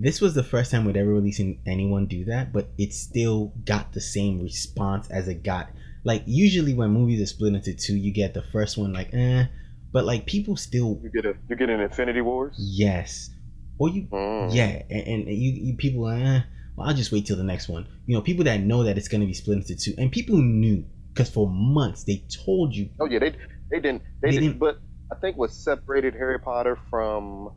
[0.01, 3.53] This was the first time we'd ever really seen anyone do that, but it still
[3.65, 5.69] got the same response as it got.
[6.03, 9.45] Like usually when movies are split into two, you get the first one like eh,
[9.91, 12.55] but like people still You get a you get an Infinity Wars.
[12.57, 13.29] yes,
[13.77, 14.53] or you Mm.
[14.53, 16.41] yeah, and, and you, you people are, eh,
[16.75, 17.85] well, I'll just wait till the next one.
[18.05, 20.85] You know, people that know that it's gonna be split into two, and people knew
[21.13, 22.89] because for months they told you.
[23.01, 23.31] Oh yeah, they
[23.71, 24.79] they didn't they, They didn't, didn't- But
[25.11, 27.51] I think what separated Harry Potter from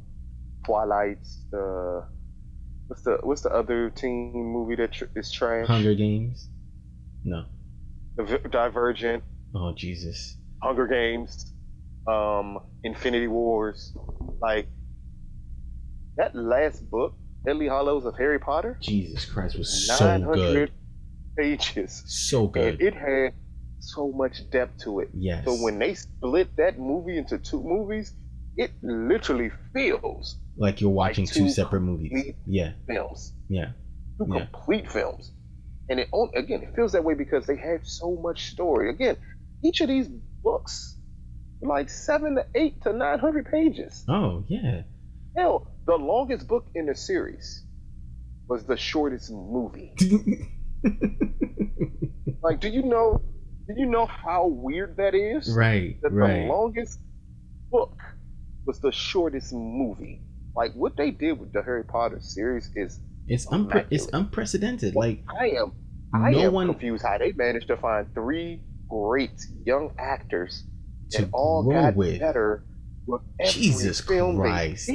[0.65, 2.05] Twilight's the
[2.93, 5.67] what's the what's the other teen movie that tr- is trash?
[5.67, 6.51] Hunger Games,
[7.25, 7.47] no,
[8.19, 9.25] Div- Divergent,
[9.55, 11.51] oh Jesus, Hunger Games,
[12.07, 13.97] um, Infinity Wars,
[14.43, 14.69] like
[16.19, 17.15] that last book,
[17.47, 20.71] Deathly Hallows of Harry Potter, Jesus Christ was so good,
[21.39, 22.75] pages, so good.
[22.75, 23.33] and it had
[23.79, 25.09] so much depth to it.
[25.15, 25.47] yes.
[25.47, 28.13] So when they split that movie into two movies,
[28.55, 32.35] it literally feels like you're watching two two separate movies.
[32.47, 33.73] Yeah, films, yeah,
[34.19, 34.47] two Yeah.
[34.47, 35.33] complete films,
[35.89, 38.91] and it again it feels that way because they have so much story.
[38.91, 39.17] Again,
[39.65, 40.09] each of these
[40.43, 40.97] books,
[41.63, 44.05] like seven to eight to nine hundred pages.
[44.09, 44.83] oh yeah.
[45.37, 47.65] Hell, the longest book in the series
[48.49, 49.95] was the shortest movie.
[52.43, 53.21] Like, do you know?
[53.69, 55.55] Do you know how weird that is?
[55.57, 56.43] right, That right.
[56.43, 56.99] the longest
[57.71, 57.97] book
[58.67, 60.23] was the shortest movie.
[60.55, 64.95] Like what they did with the Harry Potter series is It's unpre- it's unprecedented.
[64.95, 65.73] Like I am
[66.15, 70.65] I no am one confused how they managed to find three great young actors
[71.13, 72.21] to that all got with.
[72.21, 72.65] better
[73.07, 74.91] with Jesus film Christ.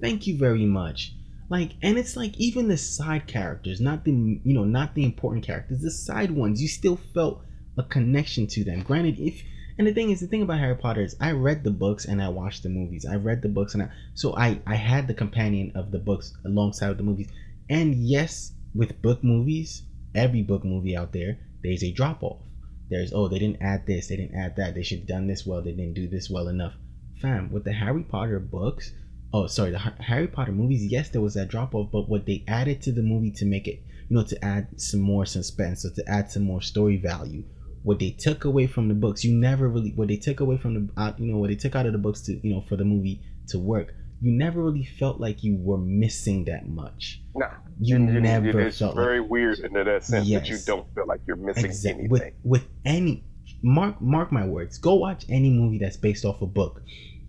[0.00, 1.14] Thank you very much.
[1.50, 5.44] Like, and it's like even the side characters, not the you know, not the important
[5.44, 7.42] characters, the side ones, you still felt
[7.76, 8.82] a connection to them.
[8.82, 9.42] Granted, if
[9.78, 12.22] and the thing is, the thing about Harry Potter is, I read the books and
[12.22, 13.04] I watched the movies.
[13.04, 16.32] I read the books and I so I I had the companion of the books
[16.44, 17.28] alongside with the movies.
[17.68, 19.82] And yes, with book movies,
[20.14, 22.42] every book movie out there, there's a drop off.
[22.90, 25.46] There's oh they didn't add this, they didn't add that, they should have done this
[25.46, 26.74] well, they didn't do this well enough.
[27.20, 28.92] Fam, with the Harry Potter books,
[29.34, 32.44] oh sorry the harry potter movies yes there was that drop off but what they
[32.46, 35.90] added to the movie to make it you know to add some more suspense or
[35.90, 37.42] to add some more story value
[37.84, 40.74] what they took away from the books you never really what they took away from
[40.74, 42.76] the out you know what they took out of the books to you know for
[42.76, 47.20] the movie to work you never really felt like you were missing that much.
[47.34, 50.56] Nah, you it- never it is felt like very weird in that sense that you
[50.64, 52.10] don't feel like you're missing exactly anything.
[52.10, 53.24] with with any
[53.62, 56.82] mark mark my words go watch any movie that's based off a book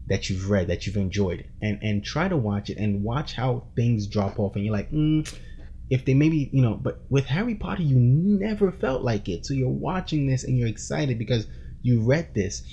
[0.07, 3.67] that you've read that you've enjoyed and and try to watch it and watch how
[3.75, 5.27] things drop off and you're like mm,
[5.89, 9.45] if they maybe you know but with harry potter you never felt like it.
[9.45, 11.47] So you're watching this and you're excited because
[11.81, 12.63] you read this.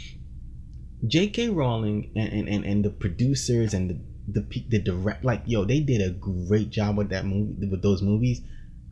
[1.07, 5.81] J.k rowling and and, and, the producers and the the, the direct like yo they
[5.81, 8.41] did a great job with that movie with those movies.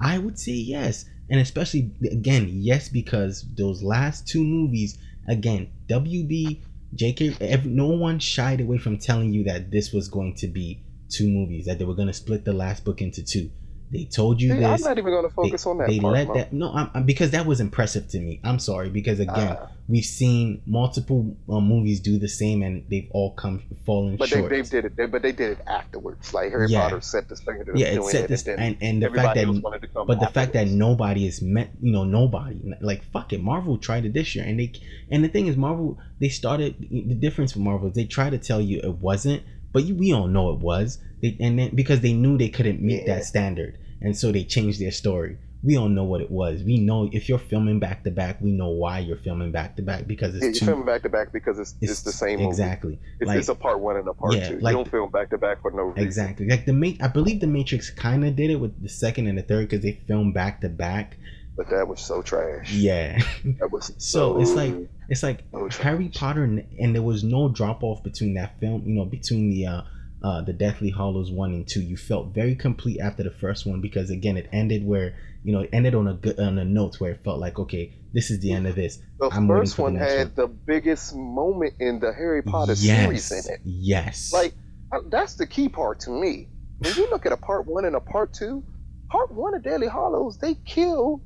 [0.01, 1.05] I would say yes.
[1.31, 4.99] And especially again yes because those last two movies
[5.29, 6.61] again wb
[6.97, 10.83] jk ev no one shied away from telling you that this was going to be
[11.09, 13.49] two movies that they were going to split the last book into two
[13.93, 16.15] they told you See, I'm not even going to focus on that they part.
[16.15, 16.35] let Mo.
[16.35, 19.69] that no I'm, I'm- because that was impressive to me i'm sorry because again Uh,
[19.89, 24.37] we've seen multiple uh, movies do the same and they've all come fallen but they,
[24.37, 24.97] short they did it.
[24.97, 26.33] They, but they did it afterwards.
[26.33, 26.83] Like Harry Yeah.
[26.83, 27.77] Potter set the standard.
[27.77, 30.07] yeah it set it, this and and, and the fact that else wanted to come
[30.07, 34.05] but the fact that nobody is met you know nobody like fuck it marvel tried
[34.05, 34.73] it this year and they
[35.11, 38.39] and the thing is marvel they started the difference with marvel is they try to
[38.39, 42.01] tell you it wasn't but you, we all know it was they, and then because
[42.01, 43.17] they knew they couldn't meet Yeah.
[43.17, 46.79] that standard and so they changed their story we all know what it was we
[46.79, 50.07] know if you're filming back to back we know why you're filming back to back
[50.07, 52.49] because it's Yeah, you too film back to back because it's, it's, the same movie.
[52.49, 54.59] exactly It's, like it's a part one and a part Yeah, two.
[54.61, 56.03] like- you don't film back to back for no reason.
[56.03, 56.49] Exactly.
[56.49, 59.37] Like the Ma- I believe the Matrix kind of did it with the second and
[59.37, 61.19] the third because they filmed back to back.
[61.59, 62.73] But that was so trash.
[62.73, 63.21] Yeah.
[63.59, 64.75] That was So so it's like
[65.11, 65.85] it's like so trash.
[65.85, 68.83] Harry Potter, and, and there was no drop off between that film.
[68.87, 69.83] You know, between the uh,
[70.23, 71.81] uh, the Deathly Hallows one and two.
[71.81, 75.15] You felt very complete after the first one because again, it ended where
[75.45, 77.95] you know it ended on a good on a note where it felt like okay,
[78.13, 78.99] this is the end of this.
[79.19, 80.33] the I'm first for the one had one.
[80.37, 83.47] the biggest moment in the Harry Potter series yes.
[83.47, 83.61] in it.
[83.65, 84.33] Yes.
[84.33, 84.55] Like
[84.93, 86.49] uh, that's the key part to me.
[86.79, 88.65] When you look at a part one and a part two,
[89.11, 91.23] part one of Deathly Hallows, they kill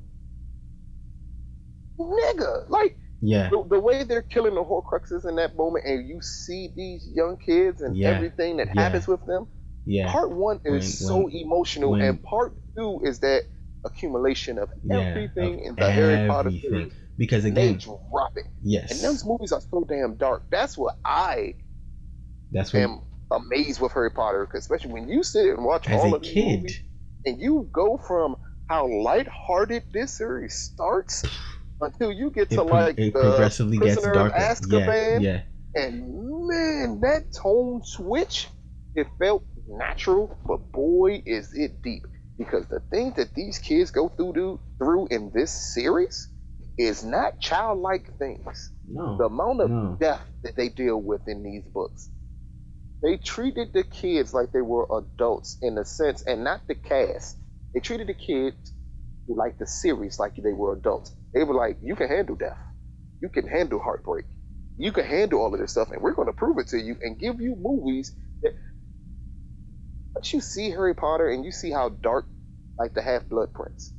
[1.99, 2.69] nigga.
[2.69, 3.49] Like yeah.
[3.49, 7.37] the, the way they're killing the Horcruxes in that moment, and you see these young
[7.37, 8.09] kids and Yeah.
[8.09, 8.81] everything that Yeah.
[8.81, 9.47] happens with them.
[9.85, 10.11] Yeah.
[10.11, 13.43] Part one is When- so when- emotional, when- and part two is that
[13.83, 16.69] accumulation of Yeah, everything of in the Harry Potter everything.
[16.71, 16.93] series.
[17.17, 18.91] Because And they again, drop it, yes.
[18.91, 20.43] and those movies are so damn dark.
[20.51, 21.55] That's what I
[22.51, 23.01] That's what am
[23.31, 26.79] amazed with Harry Potter, especially when you sit and watch all of these movies,
[27.25, 28.35] and you go from
[28.67, 31.23] how lighthearted this series starts
[31.85, 34.35] until you get it, to pro- like it the progressively gets darker.
[34.37, 35.21] Yeah, Azkaban.
[35.21, 35.41] yeah,
[35.75, 38.47] and man, that tone switch,
[38.95, 42.03] it felt natural, but boy, is it deep.
[42.37, 46.27] Because the things that these kids go through do, through in this series
[46.77, 48.71] is not childlike things.
[48.85, 49.97] no, The amount of no.
[49.99, 52.09] death that they deal with in these books.
[53.01, 57.37] They treated the kids like they were adults in a sense, and not the cast.
[57.73, 58.57] They treated the kids
[59.27, 61.15] like the series like they were adults.
[61.35, 62.57] They were like, you can handle death.
[63.21, 64.25] You can handle heartbreak.
[64.77, 66.95] You can handle all of this stuff, and we're going to prove it to you
[67.01, 68.53] and give you movies that.
[70.15, 72.25] Once you see Harry Potter and you see how dark,
[72.79, 73.93] like the Half Blood Prince,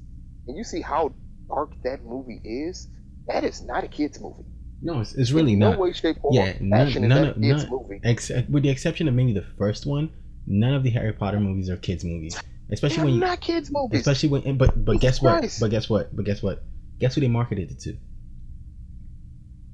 [0.46, 1.14] and you see how
[1.48, 2.88] dark that movie is,
[3.28, 4.44] that is not a kid's movie.
[4.82, 5.74] no, it's, it's really not.
[5.74, 8.46] no way, shape, or Yeah, none, none of a kid's none, movie.
[8.50, 10.10] with the exception of maybe the first one,
[10.46, 12.40] none of the Harry Potter movies are kids movies.
[12.70, 14.00] Especially when, you, not kids' movies.
[14.00, 15.38] especially when, but but Jesus guess what?
[15.38, 15.60] Christ.
[15.60, 16.14] But guess what?
[16.16, 16.64] But guess what?
[16.98, 17.96] Guess who they marketed it to?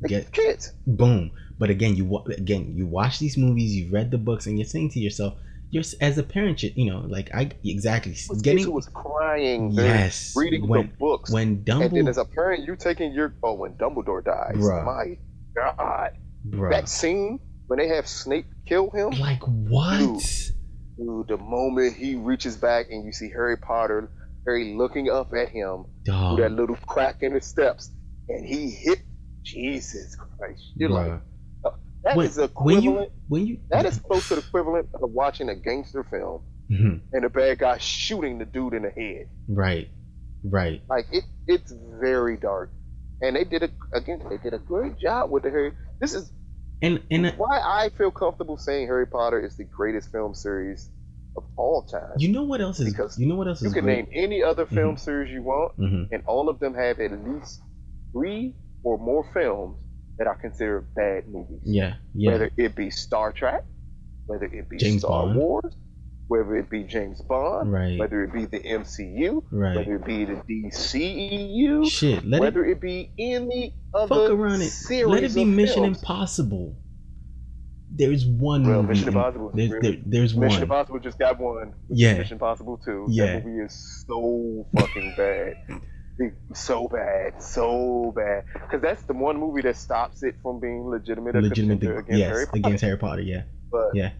[0.01, 0.73] They're Get kids.
[0.87, 1.31] boom.
[1.59, 4.91] But again, you again you watch these movies, you read the books, and you're saying
[4.91, 5.35] to yourself,
[5.71, 9.71] you're as a parent, you, know, like I exactly was getting was crying.
[9.71, 11.31] yes Reading when the books.
[11.33, 14.57] when and then Dumbledore, as a parent, you taking your oh when Dumbledore dies.
[14.57, 14.85] Bruh.
[14.85, 15.19] My
[15.55, 16.13] God,
[16.49, 19.11] bruh, that scene when they have Snape kill him.
[19.11, 19.99] like what?
[20.01, 20.23] Dude.
[20.99, 24.11] Dude, the moment he reaches back and you see Harry Potter,
[24.47, 27.91] Harry looking up at him through that little crack in the steps,
[28.29, 28.99] and he hit.
[29.45, 30.63] Jesus Christ!
[30.77, 31.21] You're bruh.
[31.65, 31.75] like,
[32.05, 32.85] that when, is when equivalent.
[32.85, 37.01] you when you that is close to the equivalent of watching a gangster film Mhm.
[37.13, 39.27] and the bad guy shooting the dude in the head.
[39.49, 39.89] right,
[40.45, 40.81] right.
[40.89, 42.73] Like it, it's very dark,
[43.21, 44.23] and they did a again.
[44.31, 45.73] They did a great job with the Harry.
[46.01, 46.33] This is
[46.81, 50.89] And and uh, why I feel comfortable saying Harry Potter is the greatest film series
[51.37, 52.03] of all time.
[52.19, 53.97] you know what else is Because you know what else You is can great?
[53.97, 57.61] name any other film series you want, hmm and all of them have at least
[58.13, 59.77] three or more films
[60.19, 61.61] that are considered bad movies.
[61.63, 62.33] Yeah, yeah.
[62.33, 63.65] Whether it be Star Trek,
[64.27, 65.37] whether it be James Star Bond.
[65.37, 65.75] Wars,
[66.29, 67.99] whether it be James Bond, Right.
[67.99, 69.77] whether it be the MCU, Right.
[69.77, 74.61] whether it be the DCEU, Shit, let it whether it, be any other fuck around
[74.63, 74.71] it.
[74.71, 75.99] series Let it be Mission films.
[75.99, 76.77] Impossible.
[77.95, 78.89] There's one Well, movie.
[78.95, 80.63] Mission Impossible There's really- there, there's Mission one.
[80.63, 81.75] Impossible just got one.
[81.89, 82.19] Yeah.
[82.19, 83.07] Mission Impossible 2.
[83.11, 83.27] Yeah.
[83.35, 85.57] That movie is so fucking bad.
[86.55, 88.45] So bad, so bad.
[88.53, 92.47] Because that's the one movie that stops it from being legitimate, Legitimate, against yes, Harry
[92.47, 92.59] Potter.
[92.59, 93.23] against Harry Potter.
[93.23, 94.13] Yeah, But yeah.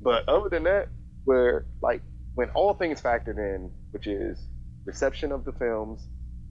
[0.00, 0.88] But other than that,
[1.24, 2.02] where like
[2.34, 4.42] when all things factored in, which is
[4.86, 6.06] reception of the films,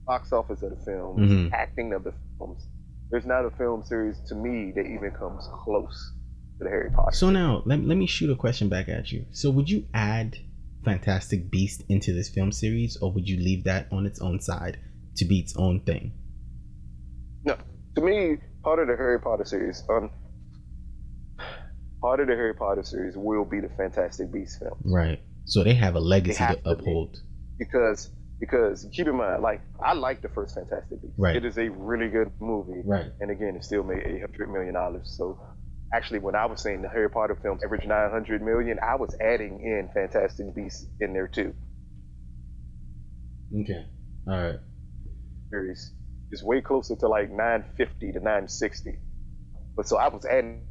[0.06, 1.52] box office of the films, Mhm.
[1.52, 2.68] acting of the films,
[3.10, 6.14] there's not a film series to me that even comes close
[6.60, 7.12] to the Harry Potter.
[7.16, 9.26] So now let, let me shoot a question back at you.
[9.32, 10.36] So would you add
[10.84, 14.78] Fantastic Beast into this film series, or would you leave that on its own side
[15.16, 16.12] to be its own thing?
[17.44, 17.56] no,
[17.96, 20.10] to me, part of the Harry Potter series, um,
[22.00, 24.78] part of the Harry Potter series will be the Fantastic Beast film.
[24.84, 25.20] Right.
[25.46, 26.82] So they have a legacy have to to be.
[26.82, 27.16] uphold.
[27.58, 31.14] because because keep in mind, like I like the first Fantastic Beast.
[31.18, 31.36] Right.
[31.36, 32.80] It is a really good movie.
[32.84, 33.06] Right.
[33.20, 35.14] and again, it still made eight hundred million dollars.
[35.16, 35.38] So,
[35.92, 39.14] actually, when I was saying the Harry Potter films average nine hundred million, I was
[39.20, 41.54] adding in Fantastic Beasts in there too.
[43.54, 43.86] Okay.
[44.28, 44.60] All right.
[45.50, 45.92] Series
[46.30, 48.98] is way closer to like nine fifty to nine sixty,
[49.76, 50.62] but so I was adding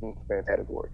[0.00, 0.90] fan category.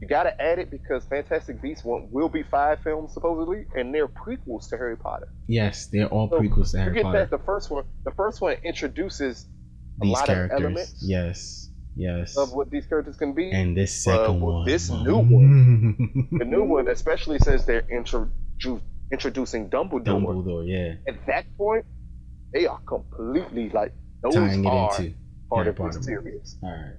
[0.00, 4.06] You gotta add it because Fantastic Beasts will, will be five films supposedly, and they're
[4.06, 5.26] prequels to Harry Potter.
[5.48, 7.18] Yes, they're all So, prequels to Harry Forget Potter.
[7.18, 9.46] that the first one, the first one introduces
[10.00, 11.67] a These lot of elements Yes.
[11.98, 12.36] Yes.
[12.38, 13.50] of what these characters can be.
[13.50, 14.64] And this second one.
[14.64, 18.30] this new one, the new one, especially since they're intro-
[19.12, 20.04] introducing Dumbledore.
[20.04, 20.94] Dumbledore, yeah.
[21.12, 21.84] At that point,
[22.52, 23.92] they are completely like
[24.22, 25.14] those Tying it are into
[25.50, 26.56] part Harry of Potter the series.
[26.62, 26.94] All right.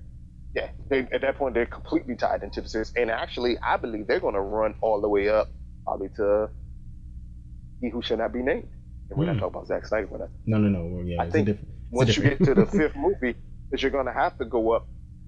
[0.55, 4.07] Yeah, they, at that point they're completely tied into the series, and actually, I believe
[4.07, 5.47] they're going to run all the way up,
[5.85, 6.49] probably to
[7.81, 8.67] He Who Shall Not Be Named.
[9.09, 9.33] And we're Hmm.
[9.33, 11.01] not talking about Zack Snyder, but I- No, no, no.
[11.03, 11.57] Yeah, I think
[11.91, 13.35] once you get to the fifth movie,
[13.71, 14.87] that you're going to have to go up.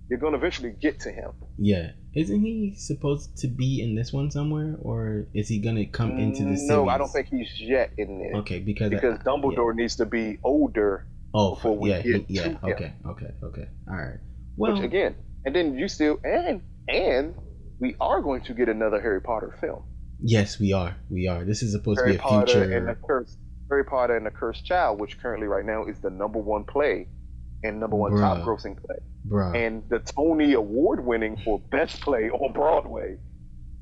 [0.10, 1.32] You're going to eventually get to him.
[1.58, 1.92] Yeah.
[2.14, 6.44] Isn't he supposed to be in this one somewhere, or is he gonna come into
[6.44, 6.68] the series?
[6.68, 8.42] No, I don't think he's yet in there.
[8.42, 11.08] Okay, because because I- Dumbledore needs to be older.
[11.34, 12.44] Oh, before we yeah, get he- yeah.
[12.44, 12.58] to him.
[12.64, 13.68] Okay, okay, okay.
[13.90, 14.20] All right.
[14.58, 15.16] Well, which again,
[15.46, 17.34] and then you still and and
[17.80, 19.84] we are going to get another Harry Potter film.
[20.22, 20.98] yes, we are.
[21.10, 21.46] We are.
[21.46, 22.78] This is supposed Harry to be a Potter future.
[22.78, 23.38] and the Cursed
[23.70, 27.08] Harry Potter and the Cursed Child, which currently right now is the number one play
[27.64, 28.98] and number one top grossing play,
[29.28, 29.56] Bruh.
[29.56, 33.18] and the Tony Award winning for best play on Broadway.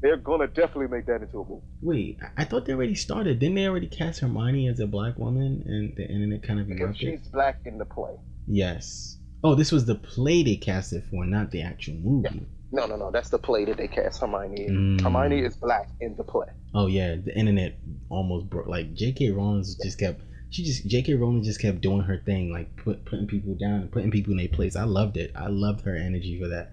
[0.01, 1.61] They're gonna definitely make that into a movie.
[1.81, 3.39] Wait, I- thought they already started.
[3.39, 6.95] Didn't they already cast Hermione as a black woman, and the internet kind of erupted?
[6.97, 8.15] she's black in the play.
[8.47, 9.17] Yes.
[9.43, 12.45] Oh, this was the play they cast it for, not the actual movie.
[12.71, 13.09] No, no, no.
[13.11, 14.97] That's the play that they cast Hermione in.
[14.97, 15.01] Mm.
[15.01, 16.47] Hermione is black in the play.
[16.73, 17.77] Oh yeah, the internet
[18.09, 18.67] almost broke.
[18.67, 19.31] Like J.K.
[19.31, 20.21] Rowling just kept.
[20.51, 21.13] She just J.K.
[21.13, 24.37] Rowling just kept doing her thing, like put, putting people down and putting people in
[24.37, 24.75] their place.
[24.75, 25.31] I loved it.
[25.35, 26.71] I loved her energy for that.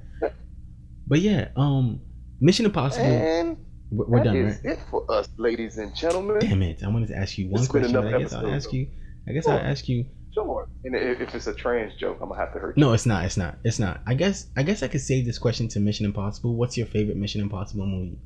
[1.06, 2.00] But yeah, um,
[2.40, 3.04] Mission Impossible.
[3.04, 3.56] And
[3.90, 4.72] We're, we're that done, is right?
[4.74, 6.38] it for us, ladies and gentlemen.
[6.40, 6.82] Damn it!
[6.82, 7.96] I wanted to ask you one It's question.
[7.96, 8.76] I guess I'll ask though.
[8.76, 8.88] you.
[9.28, 9.52] I guess Sure.
[9.52, 10.06] I'll ask you.
[10.34, 10.68] Sure.
[10.84, 12.80] And if it's a trans joke, I'm gonna have to hurt you.
[12.80, 13.24] No, it's not.
[13.24, 13.58] It's not.
[13.62, 14.00] It's not.
[14.06, 14.46] I guess.
[14.56, 16.56] I guess I could save this question to Mission Impossible.
[16.56, 18.18] What's your favorite Mission Impossible movie?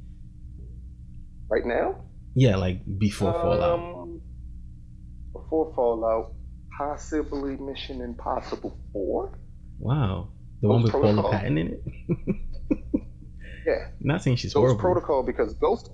[1.49, 1.97] Right now?
[2.35, 4.00] Yeah, like before Fallout.
[5.51, 6.33] Um, before Fallout,
[6.79, 9.39] possibly Mission Impossible 4.
[9.79, 10.29] Wow,
[10.61, 12.37] the one with Ghost Paula Patton in it.
[13.67, 13.89] Yeah.
[14.01, 14.81] Not saying she's Ghost horrible.
[14.81, 15.91] Protocol, because Ghost,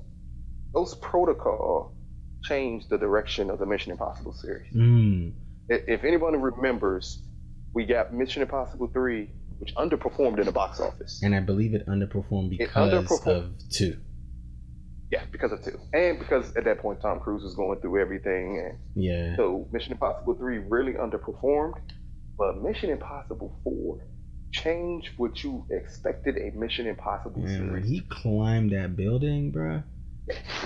[0.73, 1.93] Ghost Protocol
[2.45, 4.73] changed the direction of the Mission Impossible series.
[4.73, 5.33] Mm.
[5.69, 7.21] If anyone remembers,
[7.75, 9.29] we got Mission Impossible 3,
[9.59, 11.21] which underperformed in the box office.
[11.25, 13.27] And I believe it underperformed It because underperformed.
[13.47, 13.97] of two.
[15.11, 15.79] Yeah, because of two.
[15.93, 19.37] And because at that point Tom Cruise was going through everything and Yeah.
[19.37, 21.75] so Mission Impossible 3 really underperformed.
[22.39, 23.99] But Mission Impossible 4
[24.53, 27.89] changed what you expected a Mission Impossible Man, when series.
[27.89, 29.85] he climbed that building, bruh.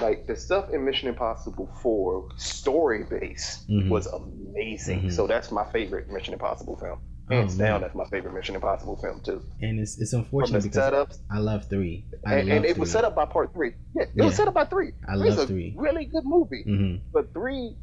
[0.00, 3.90] like the stuff in Mission Impossible 4 story base Mhm.
[3.90, 5.02] was amazing.
[5.02, 5.12] Mhm.
[5.12, 6.98] So that's my favorite Mission Impossible film.
[7.30, 7.80] Oh, Hands down, man.
[7.82, 9.42] that's my favorite Mission Impossible film too.
[9.60, 12.06] And it's it's unfortunate because setups, I love three.
[12.26, 13.72] I and, love and it was set up by part three.
[13.94, 14.24] Yeah, it Yeah.
[14.24, 14.92] was set up by three.
[15.08, 15.74] I Three's love a three.
[15.76, 16.64] really good movie.
[16.64, 17.76] hmm But three,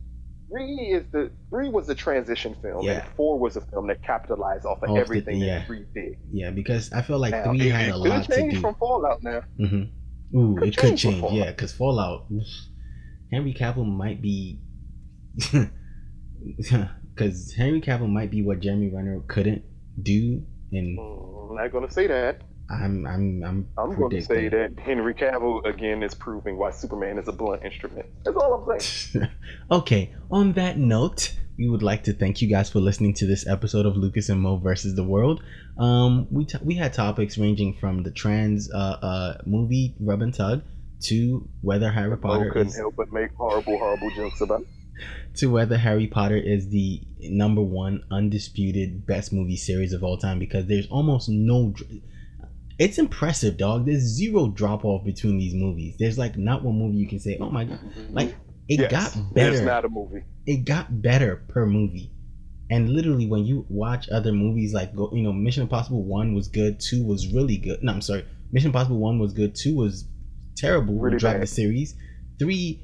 [0.51, 3.05] three is the three was the transition film, Yeah.
[3.05, 5.59] and four was a film that capitalized off of Off the- everything yeah.
[5.59, 6.17] that three did.
[6.31, 8.59] Yeah, because I feel like Now, three it, had it a lot to change do.
[8.61, 9.41] from Fallout now.
[9.59, 10.37] Mm-hmm.
[10.37, 11.31] Ooh, it could change change.
[11.33, 12.25] Yeah, because Fallout,
[13.31, 14.59] Henry Cavill might be,
[17.17, 19.63] because Henry Cavill might be what Jeremy Renner couldn't
[20.01, 22.41] do, and Mm, I'm not going to say that.
[22.69, 27.17] I'm I'm I'm I'm going to say that Henry Cavill again is proving why Superman
[27.17, 28.07] is a blunt instrument.
[28.25, 29.29] That's all I'm saying.
[29.71, 33.47] okay, on that note, we would like to thank you guys for listening to this
[33.47, 35.41] episode of Lucas and Moe versus the World.
[35.79, 40.33] Um, we t- we had topics ranging from the trans uh, uh movie Rub and
[40.33, 40.63] Tug
[41.03, 44.67] to whether Harry Moe Potter couldn't is help but make horrible, horrible jokes about it.
[45.35, 50.39] To whether Harry Potter is the number one undisputed best movie series of all time
[50.39, 51.73] because there's almost no.
[52.79, 53.85] It's impressive, dog.
[53.87, 55.95] There's zero drop off between these movies.
[55.97, 57.79] There's like not one movie you can say, "Oh my god!"
[58.11, 58.35] Like
[58.69, 59.65] it yes, got It's better.
[59.65, 60.23] not a movie.
[60.45, 62.11] it got better per movie.
[62.69, 66.49] And literally, when you watch other movies, like go, you know, Mission Impossible One was
[66.49, 67.81] good, Two was really good.
[67.81, 70.05] No, I'm sorry, Mission Impossible One was good, Two was
[70.55, 70.95] terrible.
[70.99, 71.41] Really bad.
[71.41, 71.95] the series.
[72.37, 72.83] Three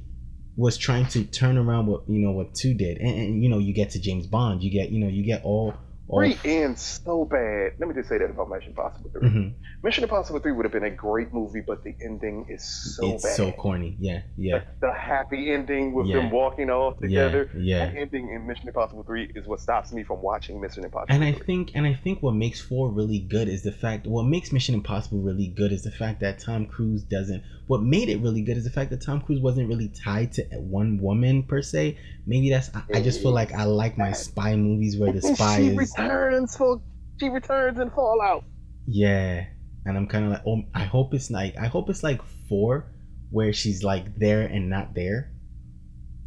[0.55, 3.57] was trying to turn around what you know what Two did, and, and you know
[3.57, 5.75] you get to James Bond, you get you know you get all all.
[6.11, 7.73] Three ends so bad.
[7.79, 9.29] Let me just say that about Mission Impossible 3.
[9.29, 9.53] Mhm.
[9.83, 12.63] Mission Impossible 3 would have been a great movie, but the ending is
[12.95, 13.35] so it's bad.
[13.35, 13.95] so corny.
[13.99, 16.17] Yeah, yeah, The, the happy ending with Yeah.
[16.17, 17.49] them walking off together.
[17.57, 17.85] yeah.
[17.87, 21.23] That ending in Mission Impossible 3 is what stops me from watching Mission Impossible And
[21.23, 24.51] I think and I think what makes four really good is the fact what makes
[24.51, 28.41] Mission Impossible really good is the fact that Tom Cruise doesn't what made it really
[28.41, 31.97] good is the fact that Tom Cruise wasn't really tied to one woman per se.
[32.27, 35.59] Maybe that's I, I just feel like I like my spy movies where the spy
[35.59, 36.81] is returns for
[37.19, 38.43] she returns in Fallout.
[38.87, 39.45] yeah.
[39.85, 42.87] And I'm kind of like oh I hope it's like I hope it's like four
[43.31, 45.31] where she's like there and not there.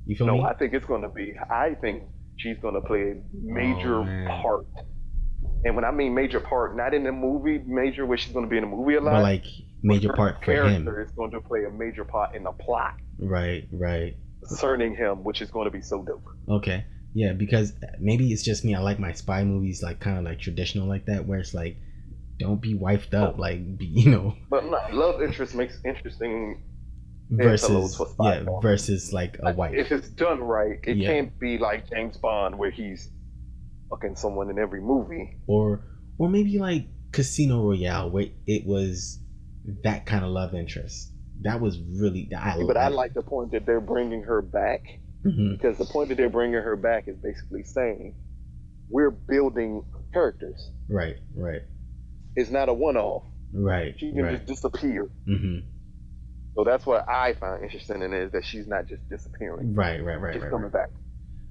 [0.07, 0.41] You feel No, me?
[0.41, 1.35] No, I think it's going to be.
[1.51, 2.03] I think
[2.37, 4.43] she's going to play a major Oh, man.
[4.43, 4.67] part.
[5.65, 8.51] And when I mean major part, not in the movie major where she's going to
[8.51, 9.13] be in the movie a lot.
[9.13, 9.45] but like
[9.83, 10.85] major her part for him.
[10.85, 14.17] character is going to play a major part in the plot Right, right.
[14.47, 16.25] concerning him, which is going to be so dope.
[16.49, 16.85] Okay.
[17.17, 18.75] Yeah, because maybe it's just me.
[18.75, 21.79] I like my spy movies like kind of like traditional like that, where it's like,
[22.39, 23.41] don't be wifed up, oh.
[23.41, 26.63] like be, you know, But love interest makes interesting.
[27.31, 29.73] Versus yeah, versus like a wife.
[29.75, 31.09] If it's done right, it Yeah.
[31.09, 33.11] can't be like James Bond where he's
[33.89, 35.39] fucking someone in every movie.
[35.47, 35.85] or
[36.19, 39.23] or maybe like Casino Royale, where it was
[39.85, 41.13] that kind of love interest.
[41.41, 42.63] That was really I.
[42.67, 44.83] But I like the point that they're bringing her back
[45.27, 45.53] Mhm.
[45.59, 48.15] because the point that they're bringing her back is basically saying
[48.89, 50.71] we're building characters.
[50.89, 51.63] Right, right,
[52.37, 53.25] It's not a one-off.
[53.53, 54.37] right, She can right.
[54.37, 55.09] just disappear.
[55.29, 55.67] Mm-hmm.
[56.55, 59.75] So that's what I find interesting in it is that she's not just disappearing.
[59.75, 60.73] Right, right, right, She's right, coming right.
[60.73, 60.91] back.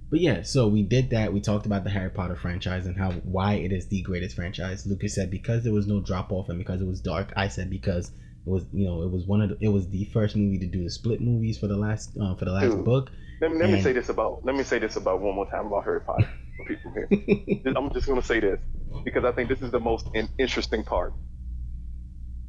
[0.10, 1.34] But yeah, so we did that.
[1.34, 4.86] We talked about the Harry Potter franchise and how why it is the greatest franchise.
[4.88, 7.34] Lucas said because there was no drop off and because it was dark.
[7.36, 10.06] I said because it was you know it was one of the, it was the
[10.14, 12.86] first movie to do the split movies for the last uh, for the last Dude.
[12.86, 13.10] book.
[13.42, 15.68] Let me, let me say this about let me say this about one more time
[15.68, 17.08] about Harry Potter for people here.
[17.76, 18.60] I'm just going to say this
[19.04, 21.14] because I think this is the most in- interesting part.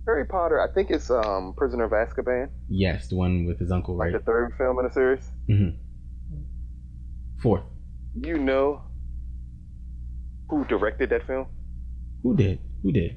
[0.07, 3.97] Harry Potter, I think it's um, Prisoner of Azkaban, yes, the one with his uncle,
[3.97, 4.13] right?
[4.13, 5.29] like the third film in the series.
[5.51, 5.77] Mm-hmm.
[7.39, 7.65] Fourth.
[8.15, 8.83] You know
[10.49, 11.47] who directed that film?
[12.23, 12.61] Who did?
[12.83, 13.17] Who did?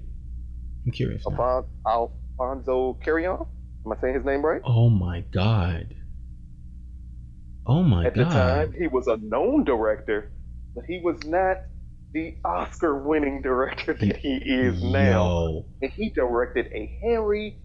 [0.85, 1.23] I'm curious.
[1.26, 3.48] Alfonso Cuarón.
[3.85, 4.61] Am I saying his name right?
[4.65, 5.95] Oh my god.
[7.69, 10.31] Oh my At the time, he was a known director,
[10.73, 11.57] but he was not
[12.11, 15.65] the Oscar-winning director that he is now.
[15.79, 17.59] And he directed a Harry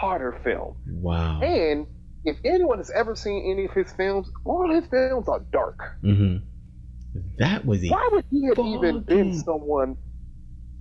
[0.00, 0.74] Potter film.
[0.88, 1.42] Wow.
[1.42, 1.86] And
[2.24, 5.78] if anyone has ever seen any of his films, all his films are dark.
[6.02, 6.38] hmm
[7.38, 9.96] That was a Why would he have even been someone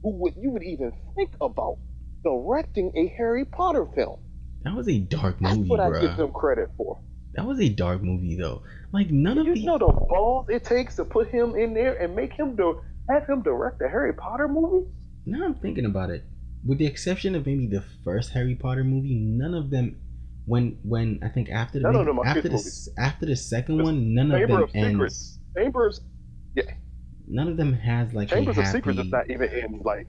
[0.01, 1.77] who would you would even think about
[2.23, 4.17] directing a Harry Potter film?
[4.63, 5.55] that was a dark movie.
[5.55, 6.99] That's what I give him credit for.
[7.35, 8.63] That was a dark movie though.
[8.91, 11.95] Like none of You the know the balls it takes to put him in there
[11.95, 14.87] and make him do have him direct a Harry Potter movie?
[15.25, 16.23] now I'm thinking about it.
[16.65, 19.97] With the exception of maybe the first Harry Potter movie, none of them
[20.45, 22.89] when when I think after the of them after the movies.
[22.97, 25.39] after the second one, none of Chamber them of ends.
[25.55, 26.01] Chambers
[27.27, 30.07] None of them has like Chambers a of Secrets is not even in like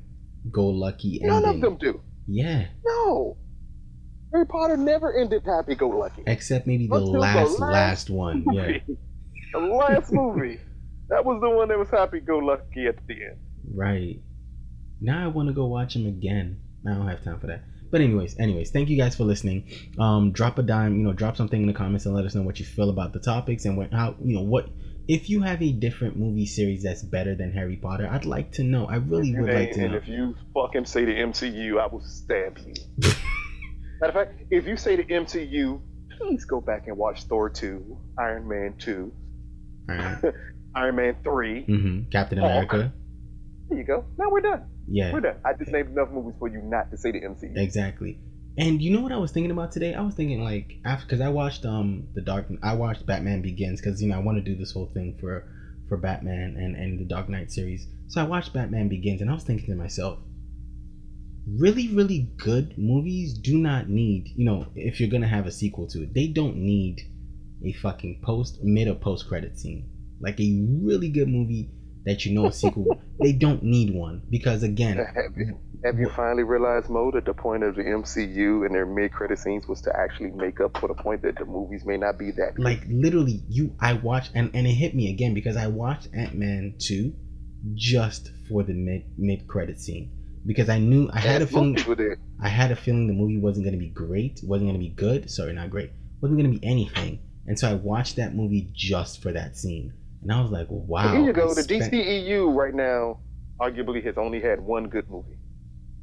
[0.51, 1.29] go lucky ending.
[1.29, 2.01] None of them do.
[2.29, 3.37] Yeah, No.
[4.33, 6.23] Harry Potter never ended happy go lucky.
[6.27, 8.45] except maybe the Until the last last last one.
[8.53, 8.79] Yeah.
[9.53, 10.61] The last movie.
[11.09, 13.39] That was the one that was happy go lucky at the end.
[13.75, 14.21] right.
[15.01, 16.61] Now I want to go watch them again.
[16.87, 17.63] I don't have time for that.
[17.91, 19.69] But anyways, anyways, thank you guys for listening.
[19.99, 22.43] Um, drop a dime, you know, drop something in the comments and let us know
[22.43, 24.69] what you feel about the topics and what, how, you know, what
[25.09, 28.09] if you have a different movie series that's better than Harry Potter.
[28.11, 28.87] I'd like to know.
[28.87, 29.99] I really would like to and know.
[29.99, 32.75] if you fucking say the MCU, I will stab you.
[34.01, 35.81] Matter of fact, if you say the MCU,
[36.19, 39.13] please go back and watch Thor 2, Iron Man 2,
[39.89, 40.19] All right.
[40.75, 41.63] Iron Man 3.
[41.65, 42.51] hmm Captain Hulk.
[42.73, 42.93] America.
[43.69, 44.05] There you go.
[44.19, 44.63] Now we're done.
[44.87, 45.13] Yeah.
[45.13, 45.37] We're done.
[45.45, 47.57] I just named enough movies for you not to say the MCU.
[47.57, 48.21] Exactly.
[48.59, 49.95] And you know what I was thinking about today?
[49.95, 53.81] I was thinking like after because I watched um the Dark I watched Batman Begins
[53.81, 55.45] because you know I want to do this whole thing for
[55.89, 57.87] for Batman and and the Dark Knight series.
[58.09, 60.21] So I watched Batman Begins and I was thinking to myself,
[61.49, 65.87] really really good movies do not need you know if you're gonna have a sequel
[65.87, 67.01] to it they don't need
[67.65, 69.89] a fucking post mid or post credit scene.
[70.21, 71.71] Like a really good movie
[72.05, 72.87] that you know a sequel
[73.21, 74.23] they don't need one.
[74.31, 78.65] Because again Have you, have you finally realized, Moe, that the point of the MCU
[78.65, 81.85] and their mid-credit scenes was to actually make up for the point that the movies
[81.85, 82.65] may not be that good?
[82.65, 86.75] like literally you i watched and and it hit me again because i watched ant-man
[86.79, 87.13] 2
[87.75, 90.11] just for the mid mid credit scene
[90.47, 91.77] because i knew i had a feeling
[92.43, 94.95] i had a feeling the movie wasn't going to be great wasn't going to be
[94.95, 95.91] good sorry not great
[96.21, 99.93] wasn't going to be anything and so i watched that movie just for that scene
[100.23, 101.51] and i was like wow Here you go.
[101.51, 103.21] I The spent- DCEU right now
[103.61, 105.39] arguably has only had one good movie.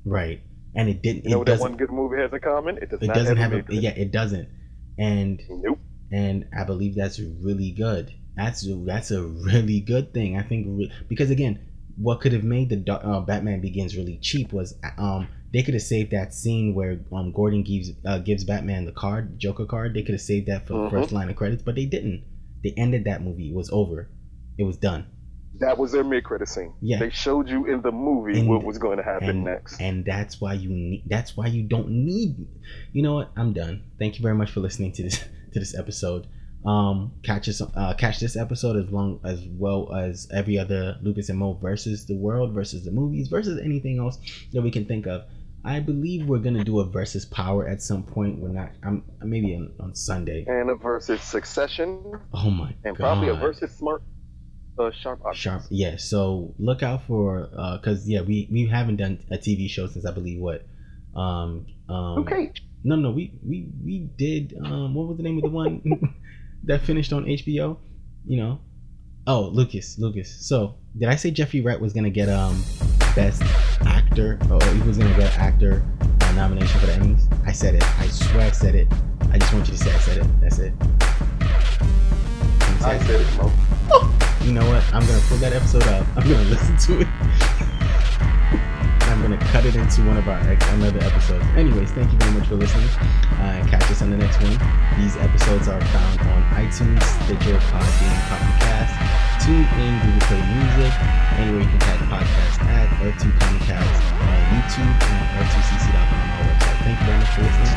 [0.05, 0.41] right
[0.75, 2.77] and it didn't You know it what that one good movie has in common?
[2.77, 4.49] It does it not doesn't have, have a a yeah it doesn't
[4.97, 5.79] and Nope.
[6.11, 8.11] and I believe that's really good.
[8.35, 10.37] That's that's a really good thing.
[10.37, 11.59] I think re- because again,
[11.97, 15.83] what could have made the uh, Batman Begins really cheap was um they could have
[15.83, 19.93] saved that scene where um Gordon gives uh, gives Batman the card, Joker card.
[19.93, 20.91] They could have saved that for the Mhm.
[20.91, 22.23] first line of credits, but they didn't.
[22.63, 23.49] They ended that movie.
[23.49, 24.09] It was over.
[24.57, 25.05] It was done.
[25.59, 26.73] That was their mid-credit scene.
[26.81, 26.97] Yeah.
[26.97, 29.79] They showed you in the movie And- what was going to happen and next.
[29.79, 31.03] and that's why you need.
[31.05, 32.47] That's why you don't need.
[32.91, 33.31] You know what?
[33.37, 33.83] I'm done.
[33.99, 35.19] Thank you very much for listening to this
[35.53, 36.25] to this episode.
[36.65, 37.61] Um, catch us.
[37.61, 42.05] Uh, catch this episode as long as well as every other Lucas and Moe versus
[42.05, 44.17] the world versus the movies versus anything else
[44.53, 45.23] that we can think of.
[45.65, 48.39] I believe we're gonna do a versus power at some point.
[48.39, 48.71] We're not.
[48.83, 50.45] I'm maybe on, on Sunday.
[50.47, 52.01] and a versus Succession,
[52.33, 53.03] Oh my and god.
[53.03, 54.01] probably a versus Smart,
[54.79, 55.21] uh, Sharp.
[55.33, 55.95] Sharp, yeah.
[55.97, 60.05] So look out for, uh, cause yeah, we we haven't done a TV show since
[60.05, 60.65] I believe what,
[61.15, 62.51] um, um, Okay.
[62.83, 64.53] no, no, we we we did.
[64.65, 65.81] Um, what was the name of the one
[66.65, 67.77] that finished on HBO?
[68.25, 68.59] You know,
[69.27, 70.29] oh Lucas, Lucas.
[70.47, 72.61] So did I say Jeffrey Wright was gonna get um
[73.15, 73.41] best
[73.85, 75.83] actor, or he was gonna get actor
[76.21, 77.47] uh, nomination for the Emmys?
[77.47, 77.99] I said it.
[77.99, 78.87] I swear I said it.
[79.31, 80.41] I just want you to say I said it.
[80.41, 80.73] That's it.
[80.79, 83.51] Can you say I said it, Moe.
[84.45, 84.83] You know what?
[84.93, 86.05] I'm gonna pull that episode up.
[86.15, 87.69] I'm gonna listen to it.
[89.13, 91.45] I'm going to cut it into one of our another episodes.
[91.53, 92.89] Anyways, thank you very much for listening.
[93.37, 94.57] Uh, catch us on the next one.
[94.97, 98.89] These episodes are found on iTunes, Stitcher, Podbean, Podcast,
[99.37, 100.93] TuneIn, Google Play Music,
[101.37, 106.77] anywhere you can catch podcasts at Earth2 Podcast on YouTube and Earth2cc.com on our website.
[106.81, 107.69] Thank you very much for listening.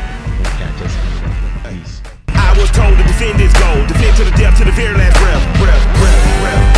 [0.57, 1.53] Catch us on the next one.
[1.69, 2.01] Peace.
[2.33, 5.13] I was told to defend this goal, defend to the death, to the very last
[5.21, 6.76] breath, breath, breath, breath.